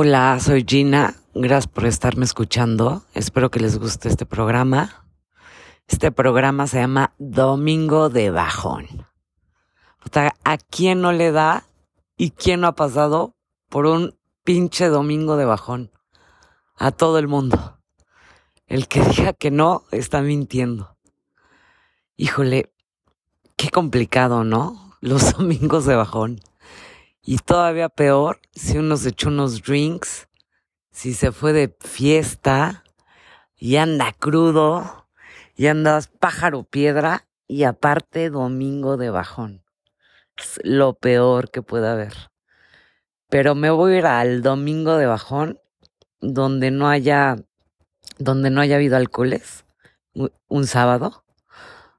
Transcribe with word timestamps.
Hola, 0.00 0.38
soy 0.38 0.64
Gina. 0.64 1.16
Gracias 1.34 1.66
por 1.66 1.84
estarme 1.84 2.24
escuchando. 2.24 3.02
Espero 3.14 3.50
que 3.50 3.58
les 3.58 3.80
guste 3.80 4.08
este 4.08 4.26
programa. 4.26 5.04
Este 5.88 6.12
programa 6.12 6.68
se 6.68 6.78
llama 6.78 7.14
Domingo 7.18 8.08
de 8.08 8.30
Bajón. 8.30 8.86
¿a 10.44 10.56
quién 10.56 11.00
no 11.00 11.10
le 11.10 11.32
da 11.32 11.64
y 12.16 12.30
quién 12.30 12.60
no 12.60 12.68
ha 12.68 12.76
pasado 12.76 13.34
por 13.68 13.86
un 13.86 14.16
pinche 14.44 14.86
domingo 14.86 15.36
de 15.36 15.46
bajón? 15.46 15.90
A 16.76 16.92
todo 16.92 17.18
el 17.18 17.26
mundo. 17.26 17.80
El 18.68 18.86
que 18.86 19.00
diga 19.16 19.32
que 19.32 19.50
no 19.50 19.82
está 19.90 20.20
mintiendo. 20.22 20.96
Híjole, 22.16 22.72
qué 23.56 23.70
complicado, 23.70 24.44
¿no? 24.44 24.96
Los 25.00 25.32
domingos 25.36 25.86
de 25.86 25.96
bajón. 25.96 26.38
Y 27.30 27.36
todavía 27.36 27.90
peor, 27.90 28.40
si 28.54 28.78
uno 28.78 28.96
se 28.96 29.10
echó 29.10 29.28
unos 29.28 29.62
drinks, 29.62 30.28
si 30.90 31.12
se 31.12 31.30
fue 31.30 31.52
de 31.52 31.76
fiesta 31.78 32.84
y 33.54 33.76
anda 33.76 34.14
crudo 34.18 35.06
y 35.54 35.66
andas 35.66 36.08
pájaro 36.08 36.64
piedra 36.64 37.28
y 37.46 37.64
aparte 37.64 38.30
domingo 38.30 38.96
de 38.96 39.10
bajón. 39.10 39.62
Es 40.38 40.58
lo 40.64 40.94
peor 40.94 41.50
que 41.50 41.60
puede 41.60 41.88
haber. 41.88 42.14
Pero 43.28 43.54
me 43.54 43.68
voy 43.68 43.92
a 43.92 43.98
ir 43.98 44.06
al 44.06 44.40
domingo 44.40 44.96
de 44.96 45.04
bajón 45.04 45.60
donde 46.22 46.70
no 46.70 46.88
haya 46.88 47.36
donde 48.16 48.48
no 48.48 48.62
haya 48.62 48.76
habido 48.76 48.96
alcoholes 48.96 49.66
un 50.14 50.66
sábado, 50.66 51.26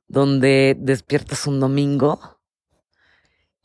donde 0.08 0.76
despiertas 0.80 1.46
un 1.46 1.60
domingo 1.60 2.39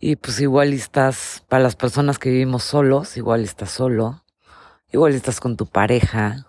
y 0.07 0.17
pues 0.17 0.39
igual 0.39 0.75
estás, 0.75 1.45
para 1.49 1.63
las 1.63 1.77
personas 1.77 2.19
que 2.19 2.29
vivimos 2.29 2.63
solos, 2.63 3.17
igual 3.17 3.43
estás 3.43 3.71
solo, 3.71 4.23
igual 4.93 5.15
estás 5.15 5.41
con 5.41 5.57
tu 5.57 5.65
pareja, 5.65 6.47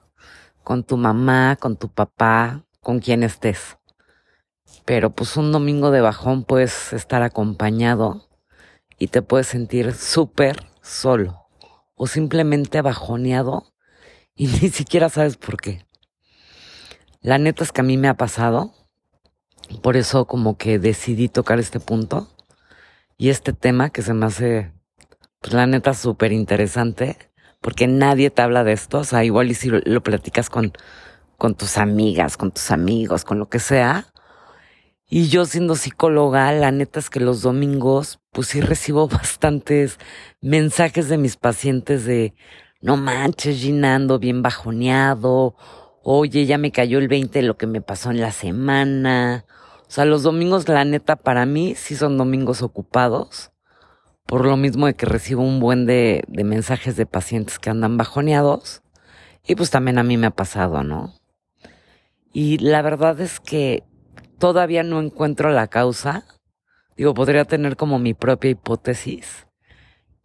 con 0.61 0.84
tu 0.84 0.98
mamá, 0.98 1.56
con 1.56 1.78
tu 1.78 1.88
papá, 1.88 2.66
con 2.81 3.00
quien 3.00 3.23
estés. 3.23 3.78
Pero 4.83 5.11
pues 5.11 5.38
un 5.38 5.53
domingo 5.53 5.89
de 5.92 6.02
bajón 6.02 6.44
puedes 6.44 6.92
estar 6.92 7.22
acompañado 7.22 8.28
y 9.00 9.08
te 9.08 9.22
puedes 9.22 9.48
sentir 9.48 9.94
súper 9.94 10.58
solo 10.81 11.48
o 11.95 12.08
simplemente 12.08 12.81
bajoneado 12.81 13.72
y 14.36 14.48
ni 14.61 14.67
siquiera 14.67 15.08
sabes 15.08 15.38
por 15.38 15.56
qué. 15.61 15.86
La 17.22 17.38
neta 17.38 17.64
es 17.64 17.72
que 17.72 17.80
a 17.80 17.86
mí 17.86 17.95
me 17.95 18.09
ha 18.09 18.16
pasado, 18.16 18.73
por 19.81 19.95
eso 19.95 20.26
como 20.26 20.58
que 20.58 20.78
decidí 20.78 21.30
tocar 21.30 21.58
este 21.59 21.80
punto 21.80 22.34
y 23.17 23.30
este 23.30 23.53
tema 23.53 23.89
que 23.89 24.02
se 24.02 24.13
me 24.13 24.25
hace, 24.25 24.71
pues 25.39 25.53
la 25.53 25.67
neta, 25.67 25.94
súper 25.94 26.31
interesante, 26.31 27.17
porque 27.61 27.88
nadie 27.88 28.30
te 28.30 28.41
habla 28.41 28.63
de 28.63 28.73
esto, 28.73 28.99
o 28.99 29.03
sea, 29.03 29.23
igual 29.23 29.49
y 29.49 29.55
si 29.55 29.69
lo, 29.69 30.03
platicas 30.03 30.49
con, 30.49 30.73
con 31.38 31.55
tus 31.55 31.77
amigas, 31.77 32.38
con 32.38 32.52
tus 32.52 32.71
amigos, 32.71 33.23
con 33.23 33.39
lo 33.39 33.49
que 33.49 33.59
sea. 33.59 34.08
Y 35.08 35.27
yo 35.30 35.45
siendo 35.45 35.75
psicóloga, 35.75 36.52
la 36.52 36.71
neta 36.71 36.99
es 36.99 37.09
que 37.09 37.19
los 37.19 37.41
domingos, 37.41 38.19
pues 38.31 38.47
sí 38.47 38.61
recibo 38.61 39.08
bastantes 39.09 39.97
mensajes 40.41 41.08
de 41.08 41.17
mis 41.17 41.38
pacientes 41.38 42.05
de, 42.05 42.33
no 42.81 42.97
manches, 42.97 43.58
Ginando, 43.58 44.19
bien 44.19 44.41
bajoneado, 44.41 45.55
oye, 46.03 46.45
ya 46.45 46.58
me 46.58 46.71
cayó 46.71 46.99
el 46.99 47.08
20 47.08 47.39
de 47.39 47.47
lo 47.47 47.58
que 47.58 47.66
me 47.66 47.81
pasó 47.81 48.11
en 48.11 48.19
la 48.21 48.31
semana, 48.31 49.45
sea, 49.95 50.04
los 50.04 50.23
domingos, 50.23 50.67
la 50.67 50.83
neta, 50.83 51.16
para 51.16 51.45
mí 51.45 51.73
sí 51.76 51.95
son 51.95 52.17
domingos 52.17 52.61
ocupados. 52.61 53.54
Por 54.26 54.45
lo 54.45 54.58
mismo 54.58 54.88
de 54.88 54.95
que 54.95 55.06
recibo 55.06 55.42
un 55.42 55.61
buen 55.61 55.86
de, 55.86 56.23
de 56.28 56.44
mensajes 56.44 56.98
de 56.98 57.06
pacientes 57.06 57.60
que 57.60 57.70
andan 57.70 57.95
bajoneados. 57.95 58.82
Y 59.48 59.56
pues 59.56 59.70
también 59.70 59.98
a 59.98 60.04
mí 60.04 60.17
me 60.17 60.28
ha 60.28 60.32
pasado, 60.32 60.83
¿no? 60.83 61.14
Y 62.33 62.58
la 62.58 62.82
verdad 62.82 63.22
es 63.22 63.39
que 63.39 63.83
todavía 64.38 64.83
no 64.83 65.00
encuentro 65.00 65.50
la 65.52 65.67
causa. 65.67 66.26
Digo, 66.98 67.14
podría 67.14 67.45
tener 67.45 67.77
como 67.77 67.98
mi 67.98 68.14
propia 68.14 68.50
hipótesis. 68.50 69.48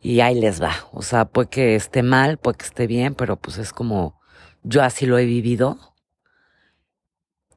Y 0.00 0.18
ahí 0.18 0.40
les 0.40 0.60
va. 0.60 0.72
O 0.92 1.02
sea, 1.02 1.26
puede 1.26 1.48
que 1.48 1.76
esté 1.76 2.02
mal, 2.02 2.38
puede 2.38 2.58
que 2.58 2.64
esté 2.64 2.88
bien, 2.88 3.14
pero 3.14 3.36
pues 3.36 3.58
es 3.58 3.72
como 3.72 4.18
yo 4.64 4.82
así 4.82 5.06
lo 5.06 5.16
he 5.16 5.26
vivido. 5.26 5.78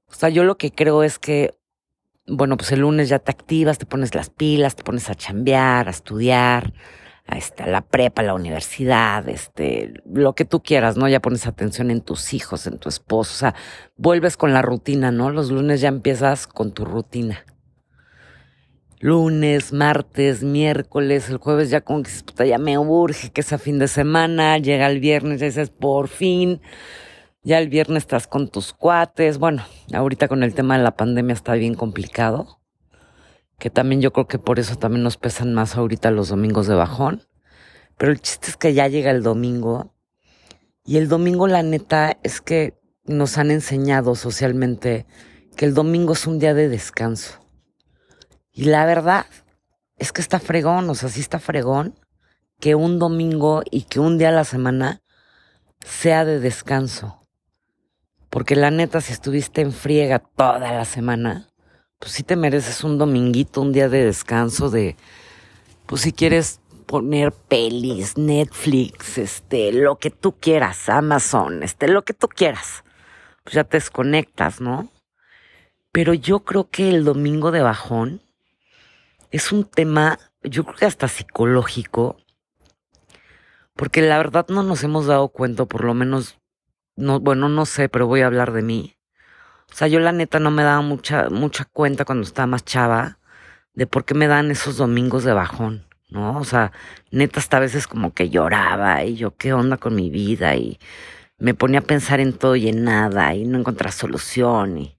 O 0.06 0.14
sea, 0.14 0.30
yo 0.30 0.44
lo 0.44 0.58
que 0.60 0.72
creo 0.72 1.02
es 1.02 1.18
que 1.18 1.58
bueno, 2.28 2.58
pues 2.58 2.72
el 2.72 2.82
lunes 2.82 3.10
ya 3.10 3.20
te 3.20 3.32
activas, 3.32 3.78
te 3.78 3.86
pones 3.86 4.16
las 4.16 4.30
pilas, 4.30 4.76
te 4.76 4.84
pones 4.84 5.10
a 5.10 5.16
chambear, 5.16 5.88
a 5.88 5.92
estudiar, 5.92 6.74
a, 7.28 7.38
este, 7.38 7.64
a 7.64 7.68
la 7.68 7.82
prepa, 7.82 8.24
la 8.24 8.34
universidad, 8.34 9.28
este, 9.28 9.94
lo 10.06 10.34
que 10.34 10.46
tú 10.46 10.62
quieras, 10.62 10.98
¿no? 10.98 11.08
Ya 11.08 11.22
pones 11.22 11.48
atención 11.48 11.92
en 11.92 12.02
tus 12.02 12.34
hijos, 12.34 12.68
en 12.68 12.78
tu 12.80 12.90
esposo, 12.90 13.34
o 13.34 13.38
sea, 13.38 13.56
vuelves 13.98 14.38
con 14.38 14.54
la 14.54 14.62
rutina, 14.62 15.12
¿no? 15.12 15.30
Los 15.32 15.52
lunes 15.52 15.82
ya 15.82 15.90
empiezas 15.90 16.48
con 16.48 16.74
tu 16.74 16.86
rutina. 16.86 17.46
Lunes, 19.00 19.74
martes, 19.74 20.44
miércoles, 20.44 21.30
el 21.30 21.36
jueves 21.36 21.70
ya 21.70 21.82
como 21.82 22.04
que 22.04 22.48
ya 22.48 22.58
me 22.58 22.78
urge 22.78 23.32
que 23.32 23.44
sea 23.44 23.58
fin 23.58 23.78
de 23.78 23.90
semana, 23.90 24.58
llega 24.60 24.88
el 24.88 25.02
viernes 25.02 25.42
y 25.42 25.46
dices, 25.46 25.72
por 25.72 26.08
fin, 26.08 26.62
ya 27.44 27.60
el 27.60 27.70
viernes 27.70 28.04
estás 28.04 28.28
con 28.28 28.48
tus 28.48 28.74
cuates. 28.74 29.38
Bueno, 29.38 29.64
ahorita 29.94 30.28
con 30.28 30.44
el 30.44 30.56
tema 30.56 30.78
de 30.78 30.84
la 30.84 30.96
pandemia 30.96 31.34
está 31.34 31.54
bien 31.54 31.76
complicado. 31.76 32.62
Que 33.60 33.70
también 33.70 34.02
yo 34.02 34.14
creo 34.14 34.28
que 34.28 34.40
por 34.40 34.60
eso 34.60 34.78
también 34.78 35.04
nos 35.04 35.18
pesan 35.18 35.54
más 35.54 35.76
ahorita 35.76 36.12
los 36.12 36.30
domingos 36.30 36.68
de 36.68 36.76
bajón. 36.76 37.28
Pero 37.98 38.12
el 38.12 38.22
chiste 38.22 38.50
es 38.50 38.58
que 38.58 38.74
ya 38.74 38.88
llega 38.88 39.12
el 39.12 39.24
domingo. 39.24 39.94
Y 40.86 40.98
el 40.98 41.08
domingo, 41.08 41.48
la 41.48 41.64
neta, 41.64 42.18
es 42.24 42.42
que 42.42 42.80
nos 43.06 43.38
han 43.38 43.52
enseñado 43.52 44.16
socialmente 44.16 45.06
que 45.56 45.66
el 45.66 45.74
domingo 45.74 46.14
es 46.14 46.26
un 46.26 46.40
día 46.40 46.54
de 46.54 46.70
descanso. 46.70 47.40
Y 48.52 48.66
la 48.66 48.86
verdad 48.86 49.26
es 49.98 50.12
que 50.12 50.22
está 50.22 50.40
fregón, 50.40 50.90
o 50.90 50.96
sea, 50.96 51.10
sí 51.10 51.20
está 51.20 51.40
fregón 51.40 52.00
que 52.60 52.76
un 52.76 53.00
domingo 53.00 53.62
y 53.70 53.84
que 53.84 54.00
un 54.00 54.18
día 54.18 54.30
a 54.30 54.32
la 54.32 54.46
semana 54.46 55.02
sea 55.80 56.24
de 56.24 56.40
descanso. 56.40 57.23
Porque 58.34 58.56
la 58.56 58.72
neta, 58.72 59.00
si 59.00 59.14
estuviste 59.14 59.62
en 59.62 59.72
friega 59.72 60.18
toda 60.18 60.74
la 60.74 60.86
semana, 60.86 61.50
pues 62.00 62.14
sí 62.14 62.24
te 62.24 62.36
mereces 62.36 62.84
un 62.84 62.98
dominguito, 62.98 63.62
un 63.62 63.72
día 63.72 63.90
de 63.90 64.06
descanso 64.06 64.72
de, 64.72 64.96
pues 65.86 66.02
si 66.02 66.14
quieres 66.14 66.60
poner 66.88 67.32
pelis, 67.32 68.18
Netflix, 68.18 69.20
este, 69.20 69.72
lo 69.72 69.98
que 69.98 70.10
tú 70.10 70.32
quieras, 70.40 70.90
Amazon, 70.90 71.62
este, 71.62 71.88
lo 71.88 72.06
que 72.06 72.16
tú 72.16 72.28
quieras. 72.28 72.84
Pues 73.44 73.54
ya 73.54 73.66
te 73.66 73.78
desconectas, 73.78 74.60
¿no? 74.60 74.90
Pero 75.92 76.16
yo 76.16 76.40
creo 76.40 76.72
que 76.72 76.90
el 76.90 77.04
domingo 77.04 77.52
de 77.52 77.62
bajón 77.62 78.24
es 79.30 79.52
un 79.52 79.64
tema, 79.64 80.18
yo 80.42 80.64
creo 80.64 80.76
que 80.76 80.86
hasta 80.88 81.08
psicológico, 81.08 82.18
porque 83.76 84.02
la 84.02 84.18
verdad 84.18 84.48
no 84.50 84.64
nos 84.64 84.84
hemos 84.84 85.06
dado 85.06 85.28
cuenta, 85.28 85.66
por 85.66 85.84
lo 85.84 85.94
menos 85.94 86.40
no, 86.96 87.20
bueno, 87.20 87.50
no 87.50 87.66
sé, 87.66 87.90
pero 87.90 88.08
voy 88.08 88.22
a 88.22 88.28
hablar 88.28 88.52
de 88.54 88.62
mí. 88.62 88.98
O 89.72 89.76
sea, 89.76 89.88
yo 89.88 90.00
la 90.00 90.12
neta 90.12 90.40
no 90.40 90.52
me 90.52 90.64
daba 90.64 90.82
mucha, 90.82 91.30
mucha 91.30 91.66
cuenta 91.66 92.06
cuando 92.06 92.24
estaba 92.24 92.48
más 92.48 92.64
chava 92.64 93.18
de 93.74 93.88
por 93.88 94.06
qué 94.06 94.14
me 94.14 94.28
dan 94.28 94.52
esos 94.52 94.78
domingos 94.78 95.24
de 95.24 95.34
bajón, 95.34 95.88
¿no? 96.10 96.38
O 96.40 96.44
sea, 96.44 96.72
neta 97.12 97.40
hasta 97.40 97.58
a 97.58 97.62
veces 97.62 97.88
como 97.88 98.14
que 98.14 98.30
lloraba 98.30 99.04
y 99.04 99.16
yo, 99.16 99.36
¿qué 99.36 99.54
onda 99.54 99.78
con 99.78 99.96
mi 99.96 100.10
vida? 100.12 100.56
Y 100.56 100.80
me 101.40 101.56
ponía 101.56 101.80
a 101.80 101.84
pensar 101.84 102.20
en 102.20 102.34
todo 102.34 102.56
y 102.56 102.70
en 102.70 102.84
nada 102.84 103.34
y 103.36 103.46
no 103.46 103.58
encontraba 103.58 103.92
solución. 103.92 104.78
Y, 104.78 104.98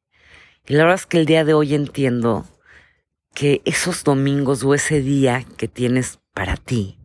y 0.66 0.74
la 0.74 0.84
verdad 0.84 1.00
es 1.00 1.06
que 1.06 1.18
el 1.18 1.26
día 1.26 1.44
de 1.44 1.54
hoy 1.54 1.74
entiendo 1.74 2.46
que 3.32 3.62
esos 3.64 4.04
domingos 4.04 4.64
o 4.64 4.74
ese 4.74 5.00
día 5.00 5.44
que 5.56 5.68
tienes 5.68 6.18
para 6.32 6.56
ti, 6.56 6.98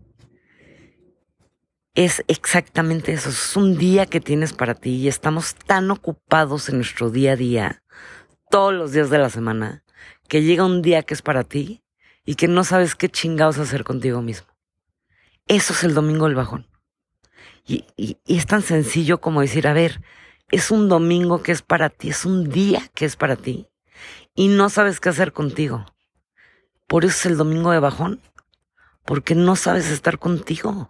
es 1.96 2.24
exactamente 2.28 3.14
eso. 3.14 3.30
Es 3.30 3.56
un 3.56 3.78
día 3.78 4.06
que 4.06 4.20
tienes 4.20 4.54
para 4.54 4.76
ti 4.76 4.92
y 4.92 5.08
estamos 5.08 5.56
tan 5.56 5.92
ocupados 5.92 6.70
en 6.70 6.78
nuestro 6.78 7.10
día 7.10 7.34
a 7.34 7.36
día, 7.36 7.84
todos 8.50 8.74
los 8.74 8.92
días 8.92 9.10
de 9.10 9.18
la 9.18 9.30
semana, 9.30 9.84
que 10.28 10.44
llega 10.44 10.66
un 10.66 10.82
día 10.82 11.04
que 11.04 11.14
es 11.14 11.22
para 11.22 11.44
ti 11.44 11.84
y 12.26 12.36
que 12.36 12.48
no 12.48 12.64
sabes 12.64 12.96
qué 12.96 13.10
chingados 13.10 13.58
hacer 13.58 13.84
contigo 13.84 14.22
mismo. 14.22 14.48
Eso 15.48 15.74
es 15.74 15.84
el 15.84 15.94
domingo 15.94 16.26
del 16.26 16.36
bajón. 16.36 16.68
Y, 17.66 17.86
y, 17.98 18.18
es 18.26 18.46
tan 18.46 18.62
sencillo 18.62 19.20
como 19.20 19.42
decir, 19.42 19.68
a 19.68 19.74
ver, 19.74 20.02
es 20.52 20.72
un 20.72 20.90
domingo 20.90 21.44
que 21.44 21.52
es 21.52 21.62
para 21.62 21.90
ti, 21.90 22.10
es 22.10 22.26
un 22.26 22.50
día 22.50 22.82
que 22.96 23.06
es 23.06 23.16
para 23.16 23.36
ti 23.36 23.68
y 24.36 24.48
no 24.48 24.70
sabes 24.70 25.00
qué 25.00 25.10
hacer 25.10 25.34
contigo. 25.34 25.86
Por 26.88 27.06
eso 27.06 27.16
es 27.16 27.26
el 27.28 27.38
domingo 27.38 27.72
de 27.72 27.80
bajón, 27.80 28.22
porque 29.06 29.36
no 29.36 29.56
sabes 29.56 29.92
estar 29.92 30.18
contigo 30.18 30.90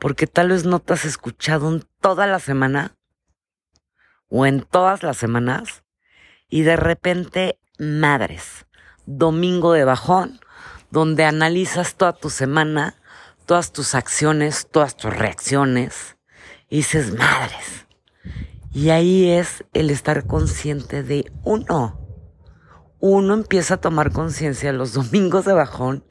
porque 0.00 0.26
tal 0.26 0.48
vez 0.48 0.64
no 0.64 0.80
te 0.80 0.94
has 0.94 1.04
escuchado 1.04 1.68
en 1.68 1.84
toda 2.00 2.26
la 2.26 2.40
semana 2.40 2.96
o 4.28 4.46
en 4.46 4.62
todas 4.62 5.02
las 5.02 5.18
semanas 5.18 5.84
y 6.48 6.62
de 6.62 6.76
repente, 6.76 7.60
madres, 7.78 8.66
domingo 9.06 9.72
de 9.72 9.84
bajón, 9.84 10.40
donde 10.90 11.24
analizas 11.24 11.94
toda 11.94 12.14
tu 12.14 12.30
semana, 12.30 12.96
todas 13.46 13.72
tus 13.72 13.94
acciones, 13.94 14.68
todas 14.70 14.96
tus 14.96 15.14
reacciones, 15.14 16.16
y 16.68 16.78
dices, 16.78 17.16
madres. 17.16 17.86
Y 18.72 18.90
ahí 18.90 19.30
es 19.30 19.64
el 19.72 19.90
estar 19.90 20.26
consciente 20.26 21.02
de 21.02 21.30
uno. 21.44 21.98
Uno 23.00 23.34
empieza 23.34 23.74
a 23.74 23.80
tomar 23.80 24.12
conciencia 24.12 24.72
los 24.72 24.92
domingos 24.92 25.44
de 25.44 25.52
bajón 25.52 26.04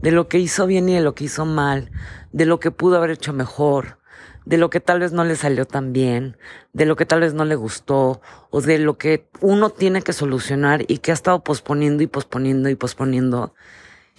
de 0.00 0.10
lo 0.10 0.28
que 0.28 0.38
hizo 0.38 0.66
bien 0.66 0.88
y 0.88 0.94
de 0.94 1.00
lo 1.00 1.14
que 1.14 1.24
hizo 1.24 1.46
mal, 1.46 1.90
de 2.32 2.46
lo 2.46 2.60
que 2.60 2.70
pudo 2.70 2.96
haber 2.96 3.10
hecho 3.10 3.32
mejor, 3.32 3.98
de 4.44 4.56
lo 4.56 4.70
que 4.70 4.80
tal 4.80 5.00
vez 5.00 5.12
no 5.12 5.24
le 5.24 5.36
salió 5.36 5.66
tan 5.66 5.92
bien, 5.92 6.36
de 6.72 6.86
lo 6.86 6.96
que 6.96 7.06
tal 7.06 7.20
vez 7.20 7.34
no 7.34 7.44
le 7.44 7.54
gustó, 7.54 8.20
o 8.50 8.60
de 8.60 8.78
lo 8.78 8.98
que 8.98 9.28
uno 9.40 9.70
tiene 9.70 10.02
que 10.02 10.12
solucionar 10.12 10.84
y 10.88 10.98
que 10.98 11.10
ha 11.10 11.14
estado 11.14 11.44
posponiendo 11.44 12.02
y 12.02 12.06
posponiendo 12.06 12.68
y 12.68 12.74
posponiendo. 12.74 13.54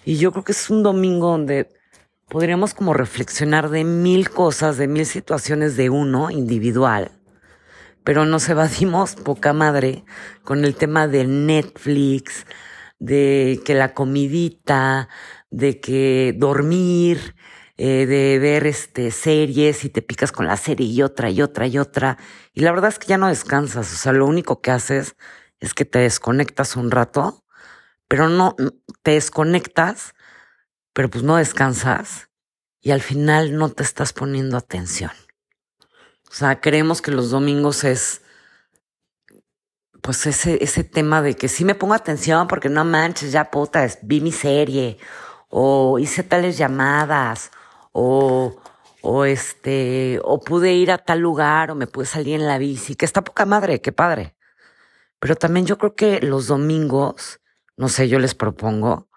Y 0.06 0.18
yo 0.18 0.32
creo 0.32 0.44
que 0.44 0.54
es 0.54 0.70
un 0.70 0.84
domingo 0.84 1.32
donde 1.32 1.70
podríamos 2.30 2.74
como 2.74 2.94
reflexionar 2.94 3.70
de 3.70 3.84
mil 3.84 4.30
cosas, 4.30 4.78
de 4.78 4.88
mil 4.88 5.06
situaciones 5.06 5.76
de 5.76 5.90
uno 5.90 6.32
individual, 6.32 7.12
pero 8.04 8.26
nos 8.26 8.48
evadimos 8.50 9.16
poca 9.16 9.54
madre 9.54 10.04
con 10.44 10.66
el 10.66 10.76
tema 10.76 11.08
de 11.08 11.26
Netflix, 11.26 12.46
de 13.00 13.62
que 13.66 13.76
la 13.76 13.94
comidita, 13.94 15.10
de 15.52 15.80
que 15.80 16.34
dormir, 16.38 17.36
eh, 17.78 18.06
de 18.06 18.38
ver 18.38 18.68
este 18.68 19.10
series 19.10 19.84
y 19.84 19.90
te 19.90 20.04
picas 20.04 20.32
con 20.32 20.46
la 20.46 20.58
serie 20.58 20.86
y 20.86 21.02
otra 21.02 21.30
y 21.32 21.42
otra 21.42 21.66
y 21.68 21.80
otra. 21.80 22.18
Y 22.54 22.62
la 22.62 22.72
verdad 22.72 22.90
es 22.90 23.00
que 23.00 23.08
ya 23.08 23.18
no 23.18 23.28
descansas. 23.28 23.92
O 23.92 23.96
sea, 23.96 24.12
lo 24.14 24.28
único 24.28 24.62
que 24.62 24.72
haces 24.72 25.16
es 25.60 25.74
que 25.74 25.86
te 25.86 26.00
desconectas 26.00 26.76
un 26.76 26.92
rato, 26.92 27.44
pero 28.08 28.30
no 28.30 28.56
te 29.02 29.12
desconectas, 29.12 30.14
pero 30.94 31.10
pues 31.10 31.24
no 31.24 31.38
descansas 31.38 32.30
y 32.80 32.92
al 32.92 33.02
final 33.02 33.58
no 33.58 33.70
te 33.70 33.82
estás 33.82 34.14
poniendo 34.14 34.58
atención. 34.58 35.12
O 36.30 36.34
sea, 36.36 36.62
creemos 36.62 37.02
que 37.02 37.12
los 37.12 37.32
domingos 37.32 37.84
es 37.84 38.22
pues 40.02 40.26
ese, 40.28 40.62
ese 40.62 40.84
tema 40.84 41.22
de 41.22 41.36
que 41.36 41.48
sí 41.48 41.64
me 41.64 41.76
pongo 41.76 41.94
atención 41.94 42.48
porque 42.48 42.70
no 42.70 42.84
manches, 42.84 43.32
ya 43.32 43.50
puta, 43.50 43.88
vi 44.02 44.20
mi 44.20 44.34
serie 44.34 44.98
o 45.50 45.98
hice 45.98 46.24
tales 46.24 46.58
llamadas 46.58 47.52
o, 47.94 48.58
o 49.02 49.26
este, 49.26 50.20
o 50.24 50.42
pude 50.42 50.74
ir 50.74 50.92
a 50.92 50.98
tal 50.98 51.20
lugar, 51.20 51.72
o 51.72 51.76
me 51.76 51.88
pude 51.88 52.06
salir 52.06 52.36
en 52.36 52.48
la 52.48 52.58
bici, 52.58 52.96
que 52.96 53.06
está 53.06 53.24
poca 53.24 53.46
madre, 53.46 53.80
qué 53.80 53.94
padre. 53.94 54.36
Pero 55.20 55.38
también 55.38 55.66
yo 55.66 55.78
creo 55.78 55.96
que 55.96 56.20
los 56.20 56.48
domingos, 56.48 57.40
no 57.78 57.88
sé, 57.88 58.10
yo 58.10 58.20
les 58.20 58.36
propongo 58.36 59.08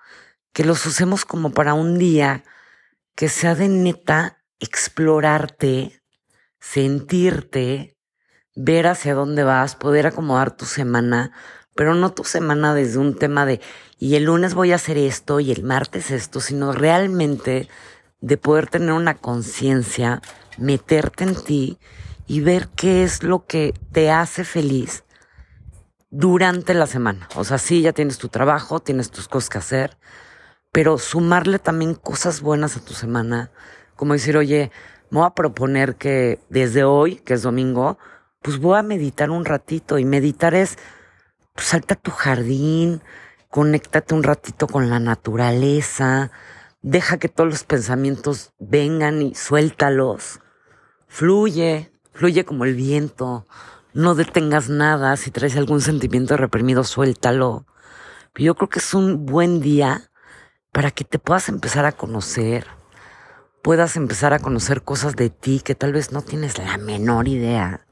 que 0.52 0.64
los 0.64 0.86
usemos 0.86 1.24
como 1.24 1.50
para 1.50 1.74
un 1.74 1.98
día 1.98 2.44
que 3.14 3.28
sea 3.28 3.54
de 3.54 3.68
neta 3.68 4.44
explorarte, 4.60 6.00
sentirte, 6.60 7.98
ver 8.54 8.86
hacia 8.86 9.14
dónde 9.14 9.44
vas, 9.44 9.76
poder 9.76 10.06
acomodar 10.06 10.56
tu 10.56 10.64
semana, 10.64 11.32
pero 11.74 11.94
no 11.94 12.12
tu 12.12 12.24
semana 12.24 12.74
desde 12.74 12.98
un 12.98 13.16
tema 13.18 13.44
de, 13.44 13.60
y 13.98 14.16
el 14.16 14.24
lunes 14.24 14.54
voy 14.54 14.72
a 14.72 14.76
hacer 14.76 14.96
esto 14.96 15.40
y 15.40 15.52
el 15.52 15.62
martes 15.62 16.10
esto, 16.10 16.40
sino 16.40 16.72
realmente 16.72 17.68
de 18.20 18.36
poder 18.36 18.68
tener 18.68 18.92
una 18.92 19.14
conciencia, 19.14 20.22
meterte 20.58 21.24
en 21.24 21.34
ti 21.34 21.78
y 22.26 22.40
ver 22.40 22.68
qué 22.68 23.02
es 23.04 23.22
lo 23.22 23.46
que 23.46 23.74
te 23.92 24.10
hace 24.10 24.44
feliz 24.44 25.04
durante 26.10 26.74
la 26.74 26.86
semana. 26.86 27.28
O 27.36 27.44
sea, 27.44 27.58
sí, 27.58 27.82
ya 27.82 27.92
tienes 27.92 28.18
tu 28.18 28.28
trabajo, 28.28 28.80
tienes 28.80 29.10
tus 29.10 29.28
cosas 29.28 29.50
que 29.50 29.58
hacer, 29.58 29.96
pero 30.72 30.98
sumarle 30.98 31.58
también 31.58 31.94
cosas 31.94 32.40
buenas 32.40 32.76
a 32.76 32.84
tu 32.84 32.94
semana, 32.94 33.50
como 33.96 34.12
decir, 34.12 34.36
oye, 34.36 34.70
me 35.10 35.20
voy 35.20 35.26
a 35.26 35.34
proponer 35.34 35.96
que 35.96 36.40
desde 36.48 36.84
hoy, 36.84 37.16
que 37.16 37.34
es 37.34 37.42
domingo, 37.42 37.98
pues 38.42 38.58
voy 38.58 38.78
a 38.78 38.82
meditar 38.82 39.30
un 39.30 39.44
ratito 39.44 39.98
y 39.98 40.04
meditar 40.04 40.54
es, 40.54 40.78
pues 41.54 41.68
salta 41.68 41.94
a 41.94 41.98
tu 41.98 42.10
jardín, 42.10 43.02
conéctate 43.50 44.14
un 44.14 44.22
ratito 44.22 44.66
con 44.66 44.90
la 44.90 45.00
naturaleza, 45.00 46.30
Deja 46.86 47.18
que 47.18 47.28
todos 47.28 47.50
los 47.50 47.64
pensamientos 47.64 48.52
vengan 48.60 49.20
y 49.20 49.34
suéltalos. 49.34 50.38
Fluye, 51.08 51.90
fluye 52.12 52.44
como 52.44 52.64
el 52.64 52.76
viento. 52.76 53.44
No 53.92 54.14
detengas 54.14 54.68
nada. 54.68 55.16
Si 55.16 55.32
traes 55.32 55.56
algún 55.56 55.80
sentimiento 55.80 56.36
reprimido, 56.36 56.84
suéltalo. 56.84 57.66
Yo 58.36 58.54
creo 58.54 58.68
que 58.68 58.78
es 58.78 58.94
un 58.94 59.26
buen 59.26 59.60
día 59.60 60.12
para 60.70 60.92
que 60.92 61.02
te 61.02 61.18
puedas 61.18 61.48
empezar 61.48 61.86
a 61.86 61.90
conocer, 61.90 62.68
puedas 63.62 63.96
empezar 63.96 64.32
a 64.32 64.38
conocer 64.38 64.82
cosas 64.82 65.16
de 65.16 65.28
ti 65.28 65.60
que 65.64 65.74
tal 65.74 65.92
vez 65.92 66.12
no 66.12 66.22
tienes 66.22 66.56
la 66.56 66.78
menor 66.78 67.26
idea, 67.26 67.84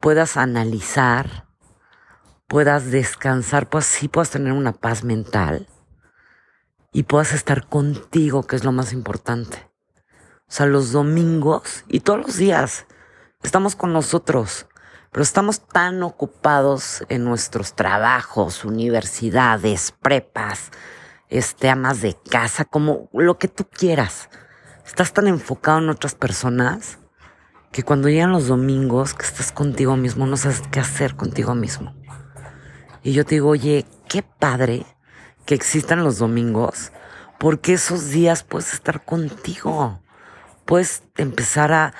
puedas 0.00 0.36
analizar, 0.36 1.46
puedas 2.48 2.90
descansar, 2.90 3.68
pues 3.68 3.86
sí 3.86 4.08
puedas 4.08 4.30
tener 4.30 4.52
una 4.52 4.72
paz 4.72 5.04
mental 5.04 5.68
y 6.92 7.04
puedas 7.04 7.32
estar 7.32 7.66
contigo, 7.66 8.46
que 8.46 8.56
es 8.56 8.64
lo 8.64 8.72
más 8.72 8.92
importante. 8.92 9.70
O 10.48 10.52
sea, 10.52 10.66
los 10.66 10.92
domingos 10.92 11.84
y 11.88 12.00
todos 12.00 12.20
los 12.20 12.36
días 12.36 12.86
estamos 13.42 13.76
con 13.76 13.92
nosotros, 13.92 14.66
pero 15.12 15.22
estamos 15.22 15.60
tan 15.66 16.02
ocupados 16.02 17.04
en 17.08 17.24
nuestros 17.24 17.74
trabajos, 17.74 18.64
universidades, 18.64 19.92
prepas, 19.92 20.70
este, 21.28 21.68
amas 21.68 22.00
de 22.00 22.16
casa, 22.28 22.64
como 22.64 23.08
lo 23.12 23.38
que 23.38 23.48
tú 23.48 23.64
quieras. 23.68 24.28
Estás 24.84 25.12
tan 25.12 25.28
enfocado 25.28 25.78
en 25.78 25.88
otras 25.88 26.16
personas 26.16 26.98
que 27.70 27.84
cuando 27.84 28.08
llegan 28.08 28.32
los 28.32 28.48
domingos, 28.48 29.14
que 29.14 29.24
estás 29.24 29.52
contigo 29.52 29.96
mismo, 29.96 30.26
no 30.26 30.36
sabes 30.36 30.62
qué 30.72 30.80
hacer 30.80 31.14
contigo 31.14 31.54
mismo. 31.54 31.94
Y 33.02 33.12
yo 33.12 33.24
te 33.24 33.36
digo, 33.36 33.50
oye, 33.50 33.86
qué 34.08 34.22
padre 34.22 34.84
que 35.50 35.56
existan 35.56 36.04
los 36.04 36.18
domingos, 36.18 36.92
porque 37.36 37.72
esos 37.72 38.10
días 38.10 38.44
puedes 38.44 38.72
estar 38.72 39.04
contigo, 39.04 40.00
puedes 40.64 41.02
empezar 41.16 41.72
a, 41.72 41.92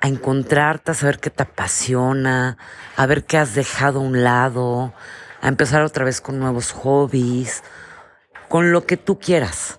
a 0.00 0.08
encontrarte, 0.08 0.90
a 0.90 0.94
saber 0.94 1.20
qué 1.20 1.30
te 1.30 1.44
apasiona, 1.44 2.58
a 2.96 3.06
ver 3.06 3.24
qué 3.24 3.38
has 3.38 3.54
dejado 3.54 4.00
a 4.00 4.02
un 4.02 4.24
lado, 4.24 4.92
a 5.40 5.46
empezar 5.46 5.82
otra 5.82 6.04
vez 6.04 6.20
con 6.20 6.40
nuevos 6.40 6.72
hobbies, 6.72 7.62
con 8.48 8.72
lo 8.72 8.86
que 8.86 8.96
tú 8.96 9.20
quieras. 9.20 9.78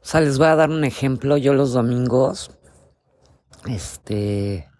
O 0.00 0.06
sea, 0.06 0.22
les 0.22 0.38
voy 0.38 0.46
a 0.46 0.56
dar 0.56 0.70
un 0.70 0.84
ejemplo. 0.84 1.36
Yo 1.36 1.52
los 1.52 1.74
domingos, 1.74 2.50
este, 3.66 4.70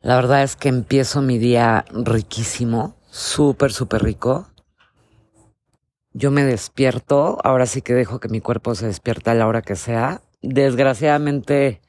la 0.00 0.16
verdad 0.16 0.42
es 0.42 0.56
que 0.56 0.68
empiezo 0.68 1.22
mi 1.22 1.38
día 1.38 1.84
riquísimo, 1.92 2.96
súper, 3.12 3.72
súper 3.72 4.02
rico 4.02 4.49
yo 6.12 6.30
me 6.30 6.44
despierto, 6.44 7.38
ahora 7.44 7.66
sí 7.66 7.82
que 7.82 7.94
dejo 7.94 8.20
que 8.20 8.28
mi 8.28 8.40
cuerpo 8.40 8.74
se 8.74 8.86
despierta 8.86 9.30
a 9.30 9.34
la 9.34 9.46
hora 9.46 9.62
que 9.62 9.76
sea. 9.76 10.22
Desgraciadamente 10.42 11.80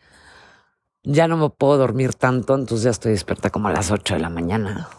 ya 1.04 1.28
no 1.28 1.38
me 1.38 1.50
puedo 1.50 1.78
dormir 1.78 2.14
tanto, 2.14 2.56
entonces 2.56 2.84
ya 2.84 2.92
estoy 2.92 3.12
despierta 3.14 3.50
como 3.50 3.68
a 3.68 3.74
las 3.74 3.92
8 3.92 4.16
de 4.16 4.20
la 4.20 4.30
mañana, 4.30 4.90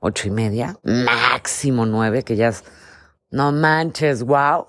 ocho 0.00 0.28
y 0.28 0.30
media, 0.30 0.78
máximo 0.84 1.86
nueve, 1.86 2.22
que 2.22 2.36
ya 2.36 2.48
es, 2.48 2.64
no 3.30 3.52
manches, 3.52 4.22
wow. 4.22 4.66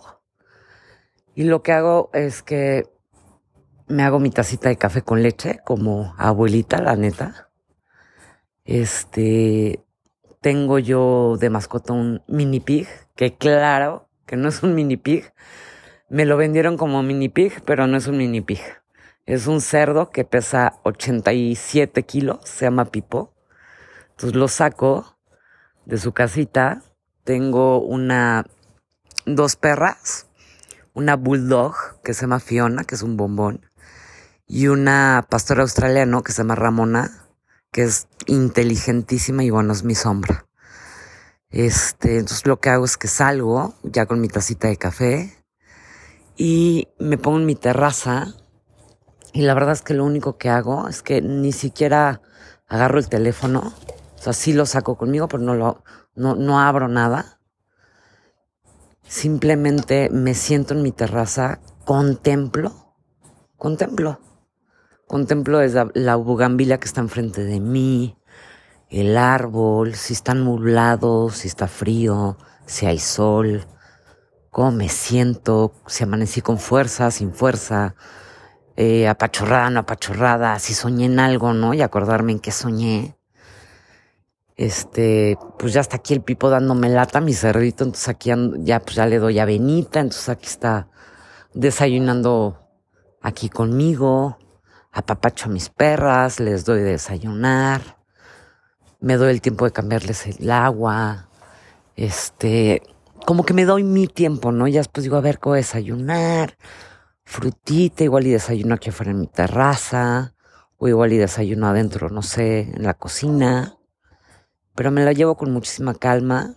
Y 1.35 1.43
lo 1.43 1.61
que 1.61 1.73
hago 1.73 2.09
es 2.13 2.41
que 2.41 2.89
me 3.87 4.03
hago 4.03 4.19
mi 4.19 4.29
tacita 4.29 4.69
de 4.69 4.77
café 4.77 5.01
con 5.01 5.21
leche, 5.21 5.59
como 5.65 6.13
abuelita, 6.17 6.81
la 6.81 6.95
neta. 6.95 7.49
Este, 8.65 9.83
tengo 10.41 10.79
yo 10.79 11.37
de 11.39 11.49
mascota 11.49 11.93
un 11.93 12.21
mini 12.27 12.59
pig, 12.59 12.87
que 13.19 13.35
claro, 13.35 14.07
que 14.25 14.37
no 14.37 14.47
es 14.47 14.63
un 14.63 14.75
mini 14.75 14.95
pig. 14.95 15.33
Me 16.07 16.23
lo 16.23 16.37
vendieron 16.37 16.77
como 16.77 17.03
mini 17.03 17.27
pig, 17.27 17.61
pero 17.65 17.85
no 17.85 17.97
es 17.97 18.07
un 18.07 18.17
mini 18.17 18.39
pig. 18.39 18.61
Es 19.25 19.45
un 19.45 19.59
cerdo 19.59 20.09
que 20.09 20.23
pesa 20.23 20.79
87 20.83 22.03
kilos, 22.03 22.39
se 22.45 22.63
llama 22.63 22.85
Pipo. 22.85 23.33
Entonces 24.11 24.37
lo 24.37 24.47
saco 24.47 25.17
de 25.83 25.97
su 25.97 26.13
casita. 26.13 26.81
Tengo 27.25 27.81
una, 27.81 28.45
dos 29.25 29.57
perras, 29.57 30.27
una 30.93 31.17
bulldog 31.17 31.75
que 32.01 32.13
se 32.13 32.21
llama 32.21 32.39
Fiona, 32.39 32.85
que 32.85 32.95
es 32.95 33.01
un 33.01 33.17
bombón, 33.17 33.69
y 34.47 34.67
una 34.67 35.27
pastora 35.29 35.63
australiana 35.63 36.21
que 36.21 36.31
se 36.31 36.43
llama 36.43 36.55
Ramona, 36.55 37.27
que 37.73 37.83
es 37.83 38.07
inteligentísima 38.27 39.43
y 39.43 39.49
bueno, 39.49 39.73
es 39.73 39.83
mi 39.83 39.93
sombra. 39.93 40.45
Este, 41.51 42.19
entonces 42.19 42.45
lo 42.45 42.59
que 42.59 42.69
hago 42.69 42.85
es 42.85 42.97
que 42.97 43.07
salgo 43.07 43.73
ya 43.83 44.05
con 44.05 44.21
mi 44.21 44.27
tacita 44.27 44.67
de 44.67 44.77
café 44.77 45.43
y 46.37 46.87
me 46.99 47.17
pongo 47.17 47.39
en 47.39 47.47
mi 47.47 47.55
terraza 47.55 48.35
y 49.33 49.41
la 49.41 49.55
verdad 49.55 49.73
es 49.73 49.81
que 49.81 49.95
lo 49.95 50.05
único 50.05 50.37
que 50.37 50.49
hago 50.49 50.87
es 50.87 51.01
que 51.01 51.21
ni 51.21 51.51
siquiera 51.51 52.21
agarro 52.67 52.99
el 52.99 53.09
teléfono, 53.09 53.73
o 54.15 54.21
sea, 54.21 54.33
sí 54.33 54.53
lo 54.53 54.65
saco 54.65 54.95
conmigo, 54.95 55.27
pero 55.27 55.41
no 55.41 55.55
lo, 55.55 55.83
no, 56.15 56.35
no 56.35 56.59
abro 56.59 56.87
nada. 56.87 57.39
Simplemente 59.07 60.09
me 60.11 60.35
siento 60.35 60.75
en 60.75 60.83
mi 60.83 60.91
terraza 60.91 61.59
contemplo, 61.83 62.95
contemplo, 63.57 64.19
contemplo 65.07 65.57
desde 65.57 65.87
la 65.95 66.15
bugambila 66.15 66.79
que 66.79 66.85
está 66.85 67.01
enfrente 67.01 67.43
de 67.43 67.59
mí, 67.59 68.18
el 68.89 69.17
árbol, 69.17 69.95
si 69.95 70.13
están 70.13 70.43
nublados, 70.43 71.37
si 71.37 71.47
está 71.47 71.67
frío, 71.67 72.37
si 72.65 72.85
hay 72.87 72.99
sol, 72.99 73.67
cómo 74.49 74.71
me 74.71 74.89
siento, 74.89 75.73
si 75.87 76.03
amanecí 76.03 76.41
con 76.41 76.57
fuerza, 76.57 77.11
sin 77.11 77.33
fuerza, 77.33 77.95
eh, 78.75 79.07
apachorrada, 79.07 79.69
no 79.69 79.81
apachorrada, 79.81 80.57
si 80.59 80.73
soñé 80.73 81.05
en 81.05 81.19
algo, 81.19 81.53
¿no? 81.53 81.73
Y 81.73 81.81
acordarme 81.81 82.31
en 82.31 82.39
qué 82.39 82.51
soñé. 82.51 83.15
Este, 84.55 85.37
pues 85.57 85.73
ya 85.73 85.81
está 85.81 85.97
aquí 85.97 86.13
el 86.13 86.21
pipo 86.21 86.49
dándome 86.49 86.89
lata, 86.89 87.21
mi 87.21 87.33
cerdito, 87.33 87.83
entonces 87.85 88.09
aquí 88.09 88.31
ya, 88.59 88.79
pues 88.81 88.95
ya 88.95 89.05
le 89.05 89.19
doy 89.19 89.39
avenita, 89.39 89.99
entonces 89.99 90.27
aquí 90.29 90.47
está 90.47 90.89
desayunando 91.53 92.67
aquí 93.21 93.49
conmigo, 93.49 94.37
apapacho 94.91 95.45
a 95.45 95.53
mis 95.53 95.69
perras, 95.69 96.39
les 96.39 96.65
doy 96.65 96.79
de 96.79 96.91
desayunar 96.91 97.98
me 98.99 99.15
doy 99.15 99.31
el 99.31 99.41
tiempo 99.41 99.65
de 99.65 99.71
cambiarles 99.71 100.27
el 100.27 100.51
agua, 100.51 101.29
este, 101.95 102.81
como 103.25 103.43
que 103.43 103.53
me 103.53 103.65
doy 103.65 103.83
mi 103.83 104.07
tiempo, 104.07 104.51
¿no? 104.51 104.67
Ya 104.67 104.79
después 104.79 105.03
digo, 105.03 105.17
a 105.17 105.21
ver, 105.21 105.39
¿qué 105.39 105.49
voy 105.49 105.57
a 105.57 105.61
desayunar? 105.61 106.57
Frutita, 107.23 108.03
igual 108.03 108.27
y 108.27 108.31
desayuno 108.31 108.75
aquí 108.75 108.89
afuera 108.89 109.11
en 109.11 109.19
mi 109.19 109.27
terraza, 109.27 110.33
o 110.77 110.87
igual 110.87 111.13
y 111.13 111.17
desayuno 111.17 111.67
adentro, 111.67 112.09
no 112.09 112.21
sé, 112.21 112.71
en 112.73 112.83
la 112.83 112.93
cocina, 112.93 113.77
pero 114.75 114.91
me 114.91 115.03
la 115.03 115.11
llevo 115.11 115.35
con 115.35 115.51
muchísima 115.51 115.93
calma. 115.93 116.55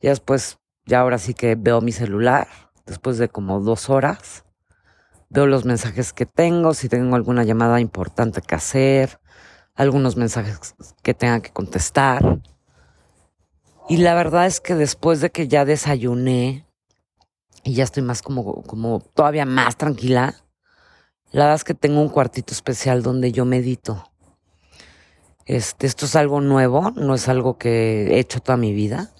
Ya 0.00 0.10
después, 0.10 0.58
ya 0.86 1.00
ahora 1.00 1.18
sí 1.18 1.34
que 1.34 1.54
veo 1.54 1.80
mi 1.80 1.92
celular, 1.92 2.48
después 2.84 3.16
de 3.18 3.28
como 3.28 3.60
dos 3.60 3.88
horas, 3.88 4.44
veo 5.28 5.46
los 5.46 5.64
mensajes 5.64 6.12
que 6.12 6.26
tengo, 6.26 6.74
si 6.74 6.88
tengo 6.88 7.14
alguna 7.14 7.44
llamada 7.44 7.80
importante 7.80 8.42
que 8.42 8.56
hacer, 8.56 9.19
algunos 9.80 10.14
mensajes 10.14 10.74
que 11.02 11.14
tenga 11.14 11.40
que 11.40 11.52
contestar. 11.52 12.38
Y 13.88 13.96
la 13.96 14.14
verdad 14.14 14.46
es 14.46 14.60
que 14.60 14.74
después 14.74 15.22
de 15.22 15.30
que 15.30 15.48
ya 15.48 15.64
desayuné 15.64 16.66
y 17.64 17.72
ya 17.72 17.84
estoy 17.84 18.02
más 18.02 18.20
como, 18.20 18.62
como 18.62 19.00
todavía 19.00 19.46
más 19.46 19.76
tranquila, 19.76 20.34
la 21.32 21.44
verdad 21.44 21.56
es 21.56 21.64
que 21.64 21.72
tengo 21.72 22.02
un 22.02 22.10
cuartito 22.10 22.52
especial 22.52 23.02
donde 23.02 23.32
yo 23.32 23.46
medito. 23.46 24.04
Este, 25.46 25.86
esto 25.86 26.04
es 26.04 26.14
algo 26.14 26.42
nuevo, 26.42 26.90
no 26.90 27.14
es 27.14 27.28
algo 27.28 27.56
que 27.56 28.08
he 28.08 28.18
hecho 28.18 28.40
toda 28.40 28.58
mi 28.58 28.74
vida. 28.74 29.14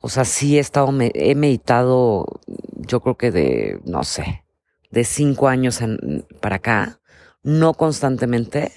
O 0.00 0.10
sea, 0.10 0.26
sí 0.26 0.58
he 0.58 0.60
estado, 0.60 0.92
he 1.14 1.34
meditado, 1.34 2.26
yo 2.76 3.00
creo 3.00 3.16
que 3.16 3.30
de, 3.30 3.80
no 3.86 4.04
sé, 4.04 4.44
de 4.90 5.04
cinco 5.04 5.48
años 5.48 5.80
para 6.42 6.56
acá, 6.56 7.00
no 7.42 7.72
constantemente, 7.72 8.72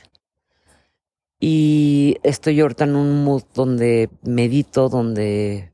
y 1.46 2.20
estoy 2.24 2.62
ahorita 2.62 2.86
en 2.86 2.96
un 2.96 3.26
mood 3.26 3.44
donde 3.54 4.10
medito, 4.22 4.88
donde, 4.88 5.74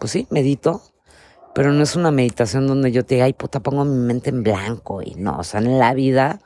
pues 0.00 0.10
sí, 0.10 0.26
medito, 0.28 0.82
pero 1.54 1.72
no 1.72 1.84
es 1.84 1.94
una 1.94 2.10
meditación 2.10 2.66
donde 2.66 2.90
yo 2.90 3.04
te 3.04 3.14
diga, 3.14 3.26
ay 3.26 3.32
puta, 3.32 3.60
pongo 3.60 3.84
mi 3.84 3.96
mente 3.96 4.30
en 4.30 4.42
blanco 4.42 5.02
y 5.02 5.14
no, 5.14 5.38
o 5.38 5.44
sea, 5.44 5.60
en 5.60 5.78
la 5.78 5.94
vida 5.94 6.40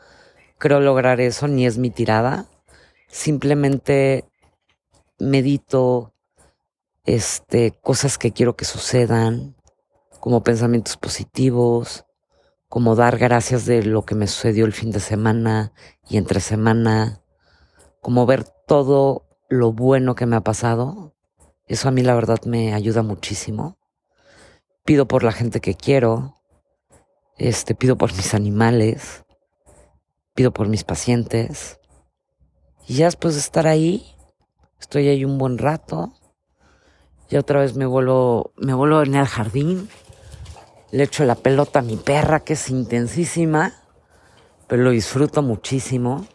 creo 0.59 0.81
lograr 0.81 1.19
eso, 1.19 1.49
ni 1.49 1.65
es 1.65 1.79
mi 1.79 1.89
tirada. 1.89 2.45
Simplemente 3.09 4.27
medito, 5.19 6.13
este, 7.07 7.71
cosas 7.71 8.19
que 8.19 8.33
quiero 8.33 8.55
que 8.55 8.67
sucedan, 8.67 9.57
como 10.21 10.43
pensamientos 10.43 10.99
positivos, 10.99 12.05
como 12.69 12.97
dar 12.97 13.17
gracias 13.17 13.65
de 13.65 13.83
lo 13.83 14.05
que 14.05 14.15
me 14.15 14.27
sucedió 14.27 14.67
el 14.67 14.75
fin 14.75 14.91
de 14.91 15.01
semana 15.01 15.73
y 16.07 16.19
entre 16.19 16.41
semana, 16.41 17.23
como 18.03 18.27
ver 18.27 18.58
todo 18.69 19.27
lo 19.49 19.73
bueno 19.73 20.15
que 20.15 20.27
me 20.27 20.37
ha 20.37 20.43
pasado. 20.43 21.15
Eso 21.67 21.89
a 21.89 21.91
mí 21.91 22.03
la 22.03 22.15
verdad 22.15 22.39
me 22.45 22.75
ayuda 22.75 23.03
muchísimo. 23.03 23.79
Pido 24.85 25.09
por 25.09 25.25
la 25.25 25.33
gente 25.33 25.61
que 25.61 25.75
quiero, 25.75 26.41
este, 27.39 27.75
pido 27.75 27.97
por 27.97 28.15
mis 28.15 28.35
animales, 28.35 29.25
pido 30.35 30.53
por 30.53 30.69
mis 30.69 30.85
pacientes. 30.85 31.81
Y 32.87 32.97
ya 32.97 33.07
después 33.07 33.35
de 33.35 33.41
estar 33.41 33.67
ahí, 33.67 34.15
estoy 34.79 35.09
ahí 35.09 35.25
un 35.25 35.39
buen 35.39 35.57
rato. 35.57 36.13
Y 37.31 37.37
otra 37.37 37.61
vez 37.61 37.75
me 37.75 37.87
vuelvo, 37.87 38.53
me 38.57 38.75
vuelvo 38.75 39.03
en 39.03 39.15
el 39.15 39.27
jardín. 39.27 39.89
Le 40.91 41.05
echo 41.05 41.25
la 41.25 41.37
pelota 41.37 41.79
a 41.79 41.83
mi 41.83 41.97
perra, 41.97 42.41
que 42.41 42.53
es 42.53 42.69
intensísima, 42.69 43.73
pero 44.67 44.83
lo 44.83 44.91
disfruto 44.91 45.43
muchísimo 45.43 46.27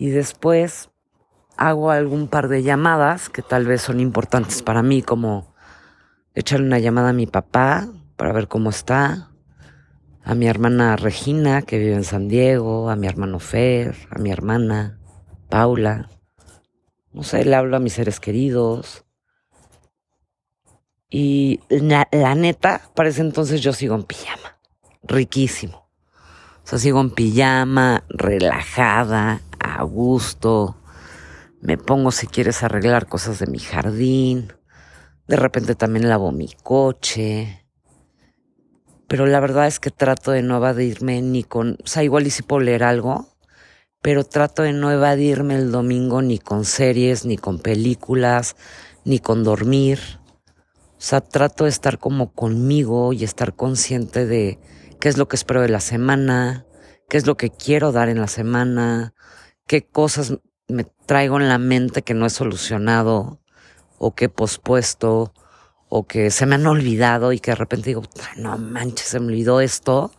y 0.00 0.08
después 0.08 0.88
hago 1.58 1.90
algún 1.90 2.28
par 2.28 2.48
de 2.48 2.62
llamadas 2.62 3.28
que 3.28 3.42
tal 3.42 3.66
vez 3.66 3.82
son 3.82 4.00
importantes 4.00 4.62
para 4.62 4.82
mí, 4.82 5.02
como 5.02 5.54
echarle 6.34 6.66
una 6.66 6.78
llamada 6.78 7.10
a 7.10 7.12
mi 7.12 7.26
papá 7.26 7.86
para 8.16 8.32
ver 8.32 8.48
cómo 8.48 8.70
está, 8.70 9.30
a 10.24 10.34
mi 10.34 10.46
hermana 10.46 10.96
Regina, 10.96 11.60
que 11.60 11.78
vive 11.78 11.92
en 11.92 12.04
San 12.04 12.28
Diego, 12.28 12.88
a 12.88 12.96
mi 12.96 13.08
hermano 13.08 13.40
Fer, 13.40 13.94
a 14.08 14.18
mi 14.18 14.30
hermana 14.30 14.98
Paula. 15.50 16.08
No 17.12 17.22
sé, 17.22 17.44
le 17.44 17.54
hablo 17.54 17.76
a 17.76 17.80
mis 17.80 17.92
seres 17.92 18.20
queridos. 18.20 19.04
Y 21.10 21.60
la, 21.68 22.08
la 22.10 22.34
neta, 22.34 22.80
para 22.94 23.10
ese 23.10 23.20
entonces 23.20 23.60
yo 23.60 23.74
sigo 23.74 23.96
en 23.96 24.04
pijama. 24.04 24.56
Riquísimo. 25.02 25.90
O 26.64 26.66
sea, 26.66 26.78
sigo 26.78 27.02
en 27.02 27.10
pijama, 27.10 28.04
relajada, 28.08 29.42
a 29.60 29.82
gusto, 29.84 30.76
me 31.60 31.78
pongo 31.78 32.10
si 32.10 32.26
quieres 32.26 32.62
arreglar 32.62 33.06
cosas 33.06 33.38
de 33.38 33.46
mi 33.46 33.58
jardín, 33.58 34.52
de 35.28 35.36
repente 35.36 35.74
también 35.74 36.08
lavo 36.08 36.32
mi 36.32 36.48
coche, 36.62 37.66
pero 39.10 39.26
la 39.26 39.40
verdad 39.40 39.66
es 39.66 39.80
que 39.80 39.90
trato 39.90 40.30
de 40.30 40.42
no 40.42 40.56
evadirme 40.56 41.20
ni 41.20 41.42
con, 41.42 41.76
o 41.82 41.86
sea, 41.86 42.04
igual 42.04 42.26
y 42.26 42.30
si 42.30 42.42
puedo 42.42 42.60
leer 42.60 42.84
algo, 42.84 43.28
pero 44.02 44.24
trato 44.24 44.62
de 44.62 44.72
no 44.72 44.90
evadirme 44.92 45.56
el 45.56 45.72
domingo 45.72 46.22
ni 46.22 46.38
con 46.38 46.64
series, 46.64 47.24
ni 47.24 47.36
con 47.36 47.58
películas, 47.58 48.54
ni 49.04 49.18
con 49.18 49.42
dormir. 49.44 49.98
O 50.90 51.02
sea, 51.02 51.20
trato 51.20 51.64
de 51.64 51.70
estar 51.70 51.98
como 51.98 52.32
conmigo 52.32 53.12
y 53.12 53.24
estar 53.24 53.56
consciente 53.56 54.26
de 54.26 54.60
qué 55.00 55.08
es 55.08 55.18
lo 55.18 55.28
que 55.28 55.36
espero 55.36 55.60
de 55.60 55.70
la 55.70 55.80
semana, 55.80 56.66
qué 57.08 57.16
es 57.16 57.26
lo 57.26 57.36
que 57.36 57.50
quiero 57.50 57.90
dar 57.90 58.08
en 58.08 58.20
la 58.20 58.28
semana, 58.28 59.12
qué 59.70 59.86
cosas 59.86 60.34
me 60.66 60.82
traigo 60.82 61.38
en 61.38 61.48
la 61.48 61.58
mente 61.58 62.02
que 62.02 62.12
no 62.12 62.26
he 62.26 62.30
solucionado 62.30 63.38
o 63.98 64.16
que 64.16 64.24
he 64.24 64.28
pospuesto 64.28 65.32
o 65.88 66.08
que 66.08 66.32
se 66.32 66.44
me 66.44 66.56
han 66.56 66.66
olvidado 66.66 67.32
y 67.32 67.38
que 67.38 67.52
de 67.52 67.54
repente 67.54 67.90
digo, 67.90 68.02
no 68.34 68.58
manches, 68.58 69.06
se 69.06 69.20
me 69.20 69.28
olvidó 69.28 69.60
esto. 69.60 70.10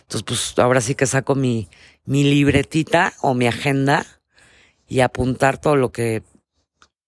Entonces, 0.00 0.22
pues 0.26 0.58
ahora 0.58 0.80
sí 0.80 0.94
que 0.94 1.04
saco 1.04 1.34
mi, 1.34 1.68
mi 2.06 2.24
libretita 2.24 3.12
o 3.20 3.34
mi 3.34 3.46
agenda 3.46 4.06
y 4.88 5.00
apuntar 5.00 5.58
todo 5.58 5.76
lo 5.76 5.92
que, 5.92 6.22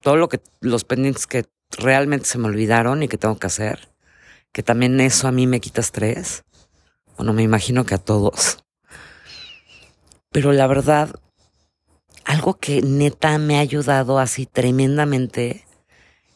todo 0.02 0.16
lo 0.16 0.28
que, 0.28 0.42
los 0.60 0.84
pendientes 0.84 1.26
que 1.26 1.46
realmente 1.78 2.26
se 2.26 2.36
me 2.36 2.48
olvidaron 2.48 3.04
y 3.04 3.08
que 3.08 3.16
tengo 3.16 3.38
que 3.38 3.46
hacer. 3.46 3.88
Que 4.52 4.62
también 4.62 5.00
eso 5.00 5.28
a 5.28 5.32
mí 5.32 5.46
me 5.46 5.60
quita 5.60 5.80
estrés. 5.80 6.44
Bueno, 7.16 7.32
me 7.32 7.42
imagino 7.42 7.86
que 7.86 7.94
a 7.94 8.04
todos. 8.04 8.62
Pero 10.30 10.52
la 10.52 10.66
verdad, 10.66 11.18
algo 12.26 12.58
que 12.58 12.82
neta 12.82 13.38
me 13.38 13.56
ha 13.56 13.60
ayudado 13.60 14.18
así 14.18 14.46
tremendamente 14.46 15.64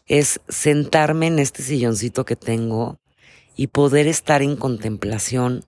es 0.06 0.40
sentarme 0.49 1.26
en 1.26 1.40
este 1.40 1.64
silloncito 1.64 2.25
que 2.25 2.37
tengo 2.37 3.00
y 3.56 3.66
poder 3.66 4.06
estar 4.06 4.40
en 4.40 4.56
contemplación 4.56 5.64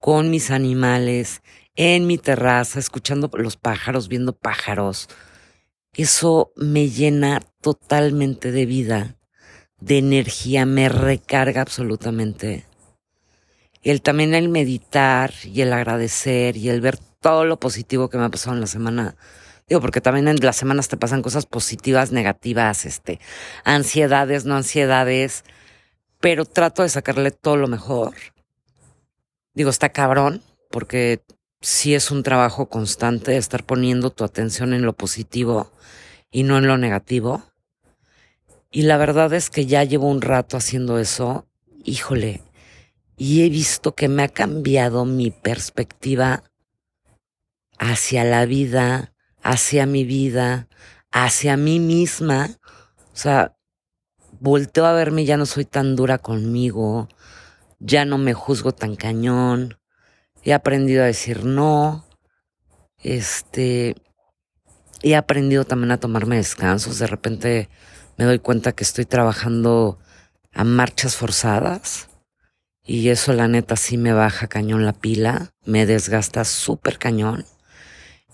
con 0.00 0.30
mis 0.30 0.50
animales, 0.50 1.42
en 1.76 2.08
mi 2.08 2.18
terraza, 2.18 2.80
escuchando 2.80 3.30
los 3.34 3.56
pájaros, 3.56 4.08
viendo 4.08 4.32
pájaros. 4.32 5.08
Eso 5.94 6.52
me 6.56 6.88
llena 6.88 7.40
totalmente 7.60 8.50
de 8.50 8.66
vida, 8.66 9.16
de 9.78 9.98
energía, 9.98 10.66
me 10.66 10.88
recarga 10.88 11.60
absolutamente. 11.60 12.66
El 13.82 14.02
también 14.02 14.34
el 14.34 14.48
meditar 14.48 15.32
y 15.44 15.60
el 15.60 15.72
agradecer 15.72 16.56
y 16.56 16.68
el 16.68 16.80
ver 16.80 16.98
todo 17.20 17.44
lo 17.44 17.60
positivo 17.60 18.10
que 18.10 18.18
me 18.18 18.24
ha 18.24 18.28
pasado 18.28 18.56
en 18.56 18.60
la 18.60 18.66
semana 18.66 19.16
Digo, 19.68 19.80
porque 19.80 20.00
también 20.00 20.28
en 20.28 20.36
las 20.40 20.56
semanas 20.56 20.88
te 20.88 20.96
pasan 20.96 21.22
cosas 21.22 21.46
positivas, 21.46 22.12
negativas, 22.12 22.84
este, 22.84 23.20
ansiedades, 23.64 24.44
no 24.44 24.56
ansiedades, 24.56 25.44
pero 26.20 26.44
trato 26.44 26.82
de 26.82 26.88
sacarle 26.88 27.30
todo 27.30 27.56
lo 27.56 27.68
mejor. 27.68 28.14
Digo, 29.54 29.70
está 29.70 29.90
cabrón, 29.90 30.42
porque 30.70 31.22
sí 31.60 31.94
es 31.94 32.10
un 32.10 32.22
trabajo 32.22 32.66
constante 32.66 33.36
estar 33.36 33.64
poniendo 33.64 34.10
tu 34.10 34.24
atención 34.24 34.74
en 34.74 34.82
lo 34.82 34.94
positivo 34.94 35.70
y 36.30 36.42
no 36.42 36.58
en 36.58 36.66
lo 36.66 36.76
negativo. 36.78 37.42
Y 38.70 38.82
la 38.82 38.96
verdad 38.96 39.32
es 39.32 39.50
que 39.50 39.66
ya 39.66 39.84
llevo 39.84 40.08
un 40.08 40.22
rato 40.22 40.56
haciendo 40.56 40.98
eso, 40.98 41.46
híjole, 41.84 42.42
y 43.16 43.42
he 43.42 43.50
visto 43.50 43.94
que 43.94 44.08
me 44.08 44.22
ha 44.22 44.28
cambiado 44.28 45.04
mi 45.04 45.30
perspectiva 45.30 46.42
hacia 47.78 48.24
la 48.24 48.46
vida, 48.46 49.11
hacia 49.42 49.86
mi 49.86 50.04
vida, 50.04 50.68
hacia 51.10 51.56
mí 51.56 51.78
misma. 51.78 52.50
O 53.12 53.16
sea, 53.16 53.54
volteo 54.40 54.86
a 54.86 54.92
verme, 54.92 55.24
ya 55.24 55.36
no 55.36 55.46
soy 55.46 55.64
tan 55.64 55.96
dura 55.96 56.18
conmigo, 56.18 57.08
ya 57.78 58.04
no 58.04 58.18
me 58.18 58.34
juzgo 58.34 58.72
tan 58.72 58.96
cañón, 58.96 59.78
he 60.42 60.52
aprendido 60.52 61.02
a 61.02 61.06
decir 61.06 61.44
no, 61.44 62.04
este, 62.98 63.94
he 65.02 65.14
aprendido 65.16 65.64
también 65.64 65.92
a 65.92 66.00
tomarme 66.00 66.36
descansos, 66.36 66.98
de 66.98 67.06
repente 67.06 67.68
me 68.16 68.24
doy 68.24 68.38
cuenta 68.38 68.72
que 68.72 68.84
estoy 68.84 69.04
trabajando 69.04 69.98
a 70.52 70.64
marchas 70.64 71.16
forzadas 71.16 72.08
y 72.84 73.08
eso 73.10 73.32
la 73.32 73.48
neta 73.48 73.76
sí 73.76 73.96
me 73.96 74.12
baja 74.12 74.48
cañón 74.48 74.84
la 74.84 74.92
pila, 74.92 75.52
me 75.64 75.86
desgasta 75.86 76.44
súper 76.44 76.98
cañón 76.98 77.44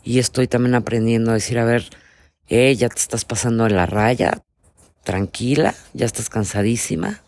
y 0.09 0.21
estoy 0.21 0.49
también 0.49 0.75
aprendiendo 0.75 1.33
a 1.33 1.35
decir, 1.35 1.59
a 1.59 1.67
ver, 1.67 1.85
eh, 2.47 2.75
ya 2.75 2.89
te 2.89 2.99
estás 2.99 3.27
pasando 3.27 3.65
de 3.65 3.71
la 3.73 3.85
raya, 3.85 4.43
tranquila, 5.05 5.75
ya 5.93 6.07
estás 6.07 6.31
cansadísima, 6.31 7.21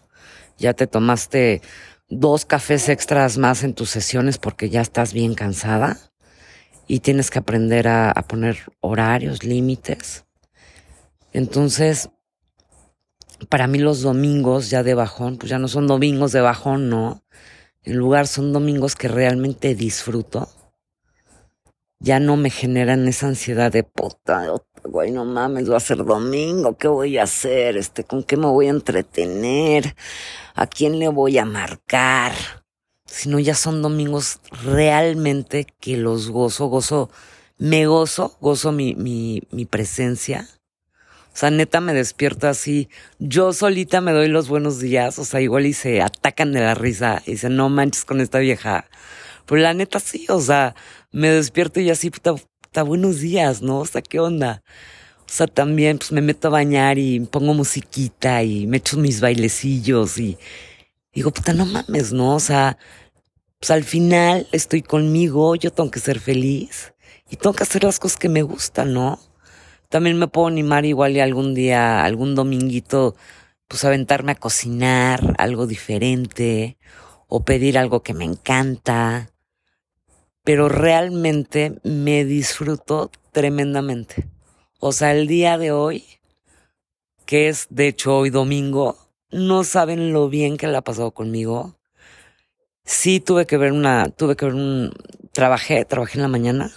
ya 0.56 0.72
te 0.72 0.86
tomaste 0.86 1.60
dos 2.08 2.46
cafés 2.46 2.88
extras 2.88 3.36
más 3.36 3.64
en 3.64 3.74
tus 3.74 3.90
sesiones 3.90 4.38
porque 4.38 4.70
ya 4.70 4.80
estás 4.80 5.12
bien 5.12 5.34
cansada 5.34 5.98
y 6.86 7.00
tienes 7.00 7.30
que 7.30 7.40
aprender 7.40 7.86
a, 7.86 8.12
a 8.12 8.22
poner 8.22 8.56
horarios, 8.80 9.44
límites. 9.44 10.24
Entonces, 11.34 12.08
para 13.50 13.66
mí 13.66 13.78
los 13.78 14.00
domingos 14.00 14.70
ya 14.70 14.82
de 14.82 14.94
bajón, 14.94 15.36
pues 15.36 15.50
ya 15.50 15.58
no 15.58 15.68
son 15.68 15.86
domingos 15.86 16.32
de 16.32 16.40
bajón, 16.40 16.88
no. 16.88 17.22
En 17.82 17.98
lugar 17.98 18.26
son 18.26 18.54
domingos 18.54 18.96
que 18.96 19.08
realmente 19.08 19.74
disfruto. 19.74 20.48
Ya 22.00 22.18
no 22.18 22.36
me 22.36 22.50
generan 22.50 23.06
esa 23.08 23.28
ansiedad 23.28 23.70
de 23.70 23.84
puta, 23.84 24.46
güey, 24.84 25.10
no 25.10 25.24
mames, 25.24 25.70
va 25.70 25.76
a 25.76 25.80
ser 25.80 25.98
domingo, 26.04 26.76
¿qué 26.76 26.88
voy 26.88 27.18
a 27.18 27.24
hacer? 27.24 27.76
Este, 27.76 28.04
¿con 28.04 28.22
qué 28.22 28.36
me 28.36 28.46
voy 28.46 28.66
a 28.66 28.70
entretener? 28.70 29.94
¿A 30.54 30.66
quién 30.66 30.98
le 30.98 31.08
voy 31.08 31.38
a 31.38 31.44
marcar? 31.44 32.32
Sino 33.04 33.38
ya 33.38 33.54
son 33.54 33.82
domingos 33.82 34.40
realmente 34.64 35.66
que 35.80 35.96
los 35.96 36.30
gozo, 36.30 36.66
gozo, 36.66 37.10
me 37.58 37.86
gozo, 37.86 38.36
gozo 38.40 38.72
mi, 38.72 38.94
mi, 38.94 39.42
mi 39.50 39.66
presencia 39.66 40.48
o 41.32 41.36
sea, 41.36 41.50
neta 41.50 41.80
me 41.80 41.94
despierto 41.94 42.48
así. 42.48 42.88
Yo 43.18 43.52
solita 43.52 44.00
me 44.00 44.12
doy 44.12 44.28
los 44.28 44.48
buenos 44.48 44.80
días. 44.80 45.18
O 45.18 45.24
sea, 45.24 45.40
igual 45.40 45.66
y 45.66 45.72
se 45.72 46.02
atacan 46.02 46.52
de 46.52 46.60
la 46.60 46.74
risa. 46.74 47.22
Y 47.24 47.32
dicen, 47.32 47.56
no 47.56 47.68
manches 47.68 48.04
con 48.04 48.20
esta 48.20 48.40
vieja. 48.40 48.86
La 49.58 49.74
neta 49.74 50.00
sí, 50.00 50.26
o 50.28 50.40
sea, 50.40 50.74
me 51.12 51.28
despierto 51.30 51.80
y 51.80 51.90
así, 51.90 52.10
puta, 52.10 52.34
puta, 52.34 52.82
buenos 52.82 53.20
días, 53.20 53.62
¿no? 53.62 53.78
O 53.80 53.86
sea, 53.86 54.02
¿qué 54.02 54.20
onda? 54.20 54.62
O 55.30 55.32
sea, 55.32 55.46
también 55.46 55.98
pues 55.98 56.12
me 56.12 56.20
meto 56.20 56.48
a 56.48 56.50
bañar 56.50 56.98
y 56.98 57.20
pongo 57.20 57.54
musiquita 57.54 58.42
y 58.42 58.66
me 58.66 58.78
echo 58.78 58.96
mis 58.96 59.20
bailecillos 59.20 60.18
y 60.18 60.38
digo, 61.12 61.30
puta, 61.30 61.52
no 61.52 61.66
mames, 61.66 62.12
¿no? 62.12 62.34
O 62.34 62.40
sea, 62.40 62.78
pues 63.60 63.70
al 63.70 63.84
final 63.84 64.48
estoy 64.52 64.82
conmigo, 64.82 65.54
yo 65.56 65.72
tengo 65.72 65.90
que 65.90 66.00
ser 66.00 66.18
feliz 66.20 66.94
y 67.28 67.36
tengo 67.36 67.54
que 67.54 67.62
hacer 67.62 67.84
las 67.84 67.98
cosas 67.98 68.18
que 68.18 68.28
me 68.28 68.42
gustan, 68.42 68.92
¿no? 68.94 69.20
También 69.88 70.18
me 70.18 70.28
puedo 70.28 70.46
animar 70.48 70.84
igual 70.86 71.16
y 71.16 71.20
algún 71.20 71.54
día, 71.54 72.04
algún 72.04 72.34
dominguito, 72.34 73.16
pues 73.68 73.84
aventarme 73.84 74.32
a 74.32 74.36
cocinar 74.36 75.34
algo 75.38 75.66
diferente 75.66 76.78
o 77.28 77.44
pedir 77.44 77.78
algo 77.78 78.02
que 78.02 78.14
me 78.14 78.24
encanta. 78.24 79.30
Pero 80.44 80.68
realmente 80.68 81.78
me 81.82 82.24
disfruto 82.24 83.10
tremendamente. 83.32 84.28
O 84.78 84.92
sea, 84.92 85.12
el 85.12 85.26
día 85.26 85.58
de 85.58 85.72
hoy, 85.72 86.04
que 87.26 87.48
es 87.48 87.66
de 87.70 87.88
hecho 87.88 88.16
hoy 88.16 88.30
domingo, 88.30 88.96
no 89.30 89.64
saben 89.64 90.12
lo 90.12 90.28
bien 90.28 90.56
que 90.56 90.66
le 90.66 90.76
ha 90.76 90.82
pasado 90.82 91.12
conmigo. 91.12 91.76
Sí 92.84 93.20
tuve 93.20 93.46
que 93.46 93.56
ver 93.56 93.72
una, 93.72 94.10
tuve 94.10 94.36
que 94.36 94.46
ver 94.46 94.54
un, 94.54 94.92
trabajé, 95.32 95.84
trabajé 95.84 96.18
en 96.18 96.22
la 96.22 96.28
mañana, 96.28 96.72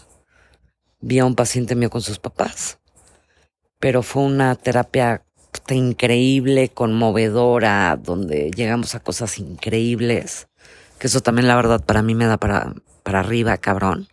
vi 0.99 1.19
a 1.19 1.26
un 1.26 1.36
paciente 1.36 1.76
mío 1.76 1.89
con 1.89 2.02
sus 2.02 2.19
papás 2.19 2.80
pero 3.84 4.02
fue 4.02 4.23
una 4.23 4.56
terapia 4.56 5.26
increíble, 5.67 6.69
conmovedora, 6.69 7.99
donde 8.02 8.49
llegamos 8.56 8.95
a 8.95 9.02
cosas 9.02 9.39
increíbles, 9.39 10.47
que 10.99 11.08
eso 11.08 11.19
también 11.19 11.49
la 11.49 11.58
verdad 11.58 11.84
para 11.84 12.02
mí 12.02 12.15
me 12.15 12.26
da 12.26 12.38
para, 12.38 12.73
para 13.03 13.19
arriba, 13.19 13.57
cabrón. 13.57 14.07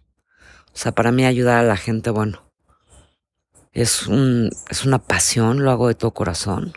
O 0.73 0.77
sea, 0.77 0.93
para 0.93 1.13
mí 1.13 1.25
ayudar 1.25 1.59
a 1.59 1.63
la 1.63 1.77
gente, 1.77 2.11
bueno, 2.11 2.43
es 3.73 4.07
un, 4.07 4.51
es 4.69 4.85
una 4.85 4.99
pasión, 4.99 5.63
lo 5.63 5.71
hago 5.71 5.89
de 5.89 5.95
todo 5.95 6.13
corazón. 6.13 6.73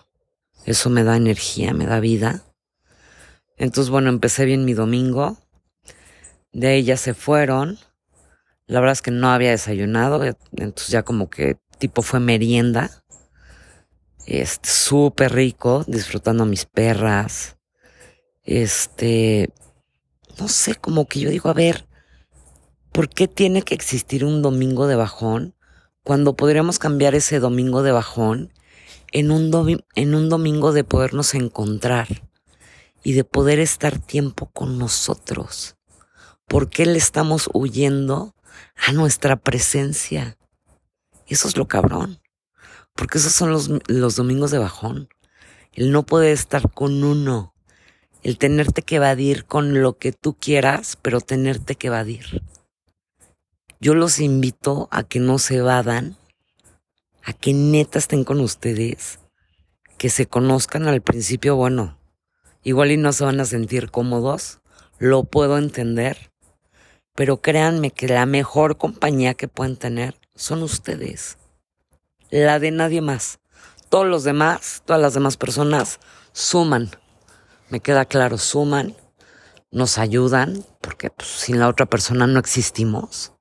Eso 0.65 0.89
me 0.89 1.03
da 1.03 1.17
energía, 1.17 1.73
me 1.73 1.85
da 1.85 1.99
vida. 1.99 2.43
Entonces, 3.57 3.89
bueno, 3.89 4.09
empecé 4.09 4.45
bien 4.45 4.65
mi 4.65 4.73
domingo. 4.73 5.37
De 6.51 6.67
ahí 6.67 6.83
ya 6.83 6.97
se 6.97 7.13
fueron. 7.13 7.77
La 8.67 8.79
verdad 8.79 8.93
es 8.93 9.01
que 9.01 9.11
no 9.11 9.29
había 9.29 9.51
desayunado, 9.51 10.23
entonces 10.23 10.87
ya 10.87 11.03
como 11.03 11.29
que 11.29 11.57
tipo 11.79 12.01
fue 12.01 12.19
merienda. 12.19 13.03
Este, 14.25 14.69
súper 14.69 15.33
rico, 15.33 15.83
disfrutando 15.87 16.43
a 16.43 16.47
mis 16.47 16.65
perras. 16.65 17.57
Este, 18.43 19.49
no 20.39 20.47
sé, 20.47 20.75
como 20.75 21.07
que 21.07 21.19
yo 21.19 21.29
digo, 21.29 21.49
a 21.49 21.53
ver, 21.53 21.87
¿por 22.93 23.09
qué 23.09 23.27
tiene 23.27 23.63
que 23.63 23.73
existir 23.73 24.23
un 24.23 24.43
domingo 24.43 24.85
de 24.85 24.95
bajón 24.95 25.55
cuando 26.03 26.35
podríamos 26.35 26.77
cambiar 26.77 27.15
ese 27.15 27.39
domingo 27.39 27.81
de 27.81 27.91
bajón 27.91 28.53
en 29.11 29.31
un, 29.31 29.83
en 29.95 30.15
un 30.15 30.29
domingo 30.29 30.71
de 30.73 30.83
podernos 30.83 31.33
encontrar 31.33 32.07
y 33.03 33.13
de 33.13 33.23
poder 33.23 33.59
estar 33.59 33.97
tiempo 33.97 34.51
con 34.53 34.77
nosotros? 34.77 35.75
¿Por 36.47 36.69
qué 36.69 36.85
le 36.85 36.99
estamos 36.99 37.49
huyendo 37.51 38.35
a 38.75 38.91
nuestra 38.91 39.37
presencia? 39.37 40.37
Eso 41.25 41.47
es 41.47 41.57
lo 41.57 41.67
cabrón. 41.67 42.21
Porque 42.95 43.17
esos 43.17 43.33
son 43.33 43.51
los, 43.51 43.71
los 43.87 44.15
domingos 44.15 44.51
de 44.51 44.59
bajón. 44.59 45.09
El 45.71 45.91
no 45.91 46.05
poder 46.05 46.31
estar 46.31 46.71
con 46.71 47.03
uno. 47.03 47.55
El 48.21 48.37
tenerte 48.37 48.83
que 48.83 48.97
evadir 48.97 49.45
con 49.45 49.81
lo 49.81 49.97
que 49.97 50.11
tú 50.11 50.35
quieras, 50.35 50.95
pero 51.01 51.21
tenerte 51.21 51.73
que 51.73 51.87
evadir. 51.87 52.43
Yo 53.83 53.95
los 53.95 54.19
invito 54.19 54.87
a 54.91 55.03
que 55.03 55.19
no 55.19 55.39
se 55.39 55.57
evadan, 55.57 56.15
a 57.21 57.33
que 57.33 57.51
neta 57.51 57.99
estén 57.99 58.23
con 58.23 58.39
ustedes, 58.39 59.19
que 59.97 60.09
se 60.09 60.25
conozcan 60.25 60.87
al 60.87 61.01
principio, 61.01 61.57
bueno, 61.57 61.99
igual 62.63 62.91
y 62.91 62.97
no 62.97 63.11
se 63.11 63.25
van 63.25 63.41
a 63.41 63.45
sentir 63.45 63.91
cómodos, 63.91 64.61
lo 64.99 65.25
puedo 65.25 65.57
entender, 65.57 66.31
pero 67.13 67.41
créanme 67.41 67.91
que 67.91 68.07
la 68.07 68.25
mejor 68.25 68.77
compañía 68.77 69.33
que 69.33 69.49
pueden 69.49 69.75
tener 69.75 70.17
son 70.33 70.63
ustedes. 70.63 71.37
La 72.29 72.59
de 72.59 72.71
nadie 72.71 73.01
más. 73.01 73.39
Todos 73.89 74.07
los 74.07 74.23
demás, 74.23 74.81
todas 74.85 75.01
las 75.01 75.13
demás 75.13 75.35
personas 75.35 75.99
suman. 76.31 76.89
Me 77.67 77.81
queda 77.81 78.05
claro, 78.05 78.37
suman, 78.37 78.95
nos 79.71 79.97
ayudan, 79.97 80.63
porque 80.79 81.09
pues, 81.09 81.27
sin 81.27 81.59
la 81.59 81.67
otra 81.67 81.85
persona 81.85 82.27
no 82.27 82.39
existimos. 82.39 83.32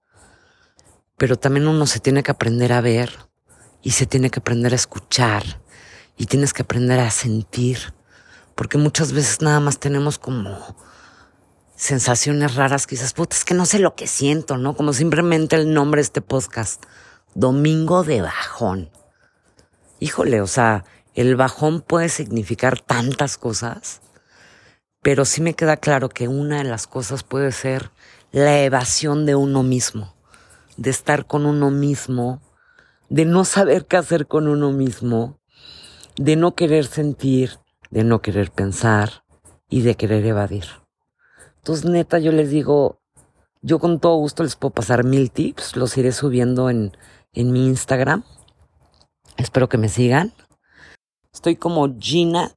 Pero 1.22 1.38
también 1.38 1.68
uno 1.68 1.87
se 1.87 2.00
tiene 2.00 2.24
que 2.24 2.32
aprender 2.32 2.72
a 2.72 2.80
ver 2.80 3.16
y 3.80 3.92
se 3.92 4.06
tiene 4.06 4.28
que 4.28 4.40
aprender 4.40 4.72
a 4.72 4.74
escuchar 4.74 5.44
y 6.16 6.26
tienes 6.26 6.52
que 6.52 6.62
aprender 6.62 6.98
a 6.98 7.12
sentir. 7.12 7.94
Porque 8.56 8.76
muchas 8.76 9.12
veces 9.12 9.40
nada 9.40 9.61
más 9.61 9.78
tenemos 9.78 10.18
como 10.18 10.76
sensaciones 11.76 12.56
raras 12.56 12.88
que 12.88 12.96
dices, 12.96 13.12
puta, 13.12 13.37
es 13.37 13.44
que 13.44 13.54
no 13.54 13.66
sé 13.66 13.78
lo 13.78 13.94
que 13.94 14.08
siento, 14.08 14.56
¿no? 14.56 14.74
Como 14.74 14.92
simplemente 14.92 15.54
el 15.54 15.72
nombre 15.72 16.00
de 16.00 16.06
este 16.06 16.22
podcast, 16.22 16.82
Domingo 17.37 18.02
de 18.02 18.22
Bajón. 18.22 18.90
Híjole, 20.00 20.40
o 20.40 20.48
sea, 20.48 20.85
el 21.14 21.37
bajón 21.37 21.82
puede 21.82 22.08
significar 22.08 22.80
tantas 22.80 23.38
cosas, 23.38 24.00
pero 25.02 25.24
sí 25.24 25.40
me 25.40 25.54
queda 25.54 25.76
claro 25.76 26.08
que 26.08 26.26
una 26.26 26.58
de 26.58 26.64
las 26.64 26.88
cosas 26.88 27.22
puede 27.22 27.52
ser 27.52 27.92
la 28.32 28.58
evasión 28.62 29.24
de 29.24 29.37
uno 29.37 29.62
mismo, 29.62 30.16
de 30.76 30.90
estar 30.90 31.26
con 31.26 31.46
uno 31.46 31.70
mismo, 31.70 32.40
de 33.08 33.24
no 33.24 33.44
saber 33.44 33.87
qué 33.87 33.96
hacer 33.96 34.26
con 34.26 34.48
uno 34.48 34.72
mismo, 34.72 35.38
de 36.16 36.37
no 36.37 36.54
querer 36.54 36.87
sentir, 36.87 37.58
de 37.90 38.04
no 38.04 38.22
querer 38.22 38.50
pensar 38.50 39.24
y 39.68 39.82
de 39.82 39.94
querer 39.94 40.24
evadir. 40.24 40.64
Entonces, 41.56 41.85
neta, 41.85 42.18
yo 42.18 42.32
les 42.32 42.50
digo, 42.50 43.00
yo 43.61 43.78
con 43.78 44.00
todo 44.00 44.16
gusto 44.16 44.42
les 44.42 44.56
puedo 44.56 44.74
pasar 44.74 45.04
mil 45.04 45.30
tips, 45.30 45.76
los 45.76 45.96
iré 45.96 46.12
subiendo 46.12 46.70
en, 46.70 46.96
en 47.32 47.52
mi 47.52 47.66
Instagram. 47.66 48.24
Espero 49.37 49.68
que 49.68 49.78
me 49.78 49.88
sigan. 49.88 50.32
Estoy 51.32 51.56
como 51.56 51.98
Gina, 51.98 52.52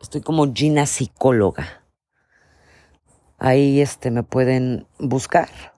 estoy 0.00 0.20
como 0.20 0.52
Gina 0.52 0.86
psicóloga. 0.86 1.84
Ahí 3.38 3.80
este 3.80 4.10
me 4.10 4.22
pueden 4.22 4.86
buscar. 4.98 5.73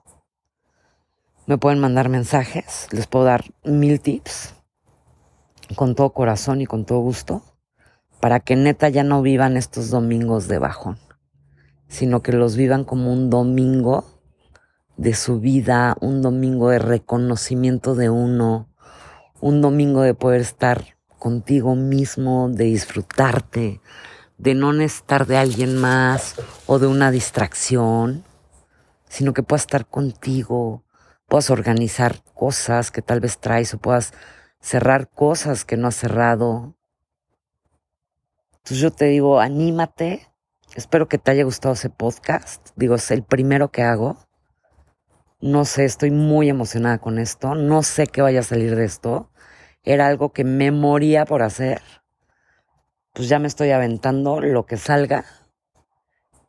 Me 1.47 1.57
pueden 1.57 1.79
mandar 1.79 2.09
mensajes, 2.09 2.89
les 2.91 3.07
puedo 3.07 3.23
dar 3.23 3.45
mil 3.63 4.01
tips 4.01 4.53
con 5.77 5.95
todo 5.95 6.09
corazón 6.09 6.59
y 6.59 6.65
con 6.65 6.83
todo 6.83 6.99
gusto 6.99 7.41
para 8.19 8.41
que 8.41 8.57
neta 8.57 8.89
ya 8.89 9.05
no 9.05 9.21
vivan 9.21 9.55
estos 9.55 9.89
domingos 9.89 10.49
de 10.49 10.59
bajón, 10.59 10.97
sino 11.87 12.21
que 12.21 12.33
los 12.33 12.57
vivan 12.57 12.83
como 12.83 13.13
un 13.13 13.29
domingo 13.29 14.03
de 14.97 15.13
su 15.13 15.39
vida, 15.39 15.95
un 16.01 16.21
domingo 16.21 16.69
de 16.69 16.79
reconocimiento 16.79 17.95
de 17.95 18.09
uno, 18.09 18.67
un 19.39 19.61
domingo 19.61 20.01
de 20.01 20.15
poder 20.15 20.41
estar 20.41 20.97
contigo 21.17 21.75
mismo, 21.75 22.49
de 22.49 22.65
disfrutarte, 22.65 23.79
de 24.37 24.53
no 24.53 24.73
necesitar 24.73 25.25
de 25.25 25.37
alguien 25.37 25.77
más 25.77 26.35
o 26.65 26.77
de 26.77 26.87
una 26.87 27.09
distracción, 27.09 28.25
sino 29.07 29.33
que 29.33 29.43
puedas 29.43 29.61
estar 29.61 29.85
contigo, 29.85 30.83
puedas 31.27 31.49
organizar 31.49 32.23
cosas 32.33 32.89
que 32.89 33.01
tal 33.01 33.19
vez 33.19 33.37
traes 33.37 33.73
o 33.73 33.77
puedas 33.77 34.13
cerrar 34.59 35.09
cosas 35.09 35.65
que 35.65 35.77
no 35.77 35.87
has 35.87 35.95
cerrado. 35.95 36.75
Entonces 38.57 38.79
yo 38.79 38.91
te 38.91 39.05
digo, 39.05 39.39
anímate. 39.39 40.27
Espero 40.75 41.07
que 41.07 41.17
te 41.17 41.31
haya 41.31 41.43
gustado 41.43 41.73
ese 41.73 41.89
podcast. 41.89 42.69
Digo, 42.75 42.95
es 42.95 43.11
el 43.11 43.23
primero 43.23 43.71
que 43.71 43.83
hago. 43.83 44.17
No 45.39 45.65
sé, 45.65 45.85
estoy 45.85 46.11
muy 46.11 46.49
emocionada 46.49 46.97
con 46.97 47.19
esto. 47.19 47.55
No 47.55 47.83
sé 47.83 48.07
qué 48.07 48.21
vaya 48.21 48.39
a 48.39 48.43
salir 48.43 48.75
de 48.75 48.85
esto. 48.85 49.29
Era 49.83 50.07
algo 50.07 50.33
que 50.33 50.43
me 50.43 50.71
moría 50.71 51.25
por 51.25 51.43
hacer. 51.43 51.81
Pues 53.13 53.29
ya 53.29 53.39
me 53.39 53.47
estoy 53.47 53.71
aventando 53.71 54.41
lo 54.41 54.65
que 54.65 54.77
salga. 54.77 55.25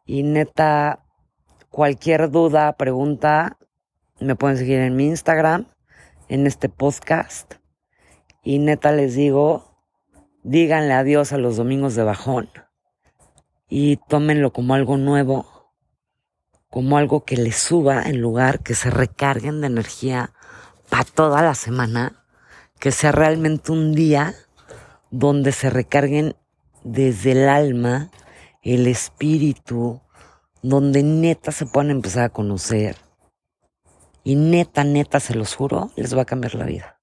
Y 0.05 0.23
neta, 0.23 1.05
cualquier 1.69 2.31
duda, 2.31 2.73
pregunta, 2.77 3.58
me 4.21 4.37
pueden 4.37 4.57
seguir 4.57 4.81
en 4.81 4.97
mi 4.97 5.07
Instagram, 5.07 5.67
en 6.29 6.47
este 6.47 6.69
podcast. 6.69 7.55
Y 8.43 8.59
neta 8.59 8.93
les 8.93 9.15
digo, 9.15 9.79
díganle 10.43 10.93
adiós 10.95 11.33
a 11.33 11.39
los 11.39 11.57
domingos 11.57 11.95
de 11.95 12.05
bajón 12.05 12.49
y 13.69 13.99
tómenlo 14.09 14.53
como 14.53 14.75
algo 14.75 14.97
nuevo, 14.97 15.73
como 16.71 16.97
algo 16.97 17.25
que 17.25 17.37
les 17.37 17.57
suba 17.57 18.03
en 18.03 18.21
lugar 18.21 18.61
que 18.61 18.75
se 18.75 18.91
recarguen 18.91 19.61
de 19.61 19.67
energía 19.67 20.33
para 20.89 21.05
toda 21.05 21.43
la 21.43 21.55
semana, 21.55 22.25
que 22.81 22.93
sea 22.93 23.13
realmente 23.13 23.73
un 23.73 23.95
día 23.95 24.35
donde 25.11 25.53
se 25.53 25.71
recarguen 25.71 26.35
desde 26.83 27.33
el 27.33 27.49
alma, 27.49 28.11
el 28.63 28.87
espíritu, 28.87 30.01
donde 30.63 31.03
neta 31.03 31.53
se 31.53 31.67
puedan 31.67 31.91
empezar 31.91 32.25
a 32.25 32.29
conocer 32.31 33.08
y 34.29 34.37
neta, 34.37 34.85
neta, 34.85 35.21
se 35.21 35.35
los 35.35 35.55
juro, 35.55 35.91
les 35.97 36.15
va 36.15 36.21
a 36.21 36.27
cambiar 36.27 36.55
la 36.55 36.67
vida. 36.67 37.01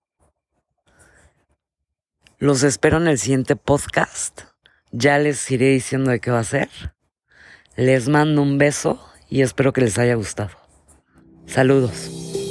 Los 2.38 2.62
espero 2.62 2.98
en 2.98 3.08
el 3.08 3.18
siguiente 3.18 3.56
podcast. 3.56 4.42
Ya 4.92 5.18
les 5.18 5.50
iré 5.50 5.70
diciendo 5.70 6.12
de 6.12 6.20
qué 6.20 6.30
va 6.30 6.42
a 6.42 6.44
ser. 6.44 6.70
Les 7.76 8.10
mando 8.10 8.44
un 8.44 8.60
beso 8.60 9.04
y 9.28 9.42
espero 9.42 9.74
que 9.74 9.82
les 9.82 9.98
haya 9.98 10.14
gustado. 10.14 10.52
Saludos. 11.48 12.45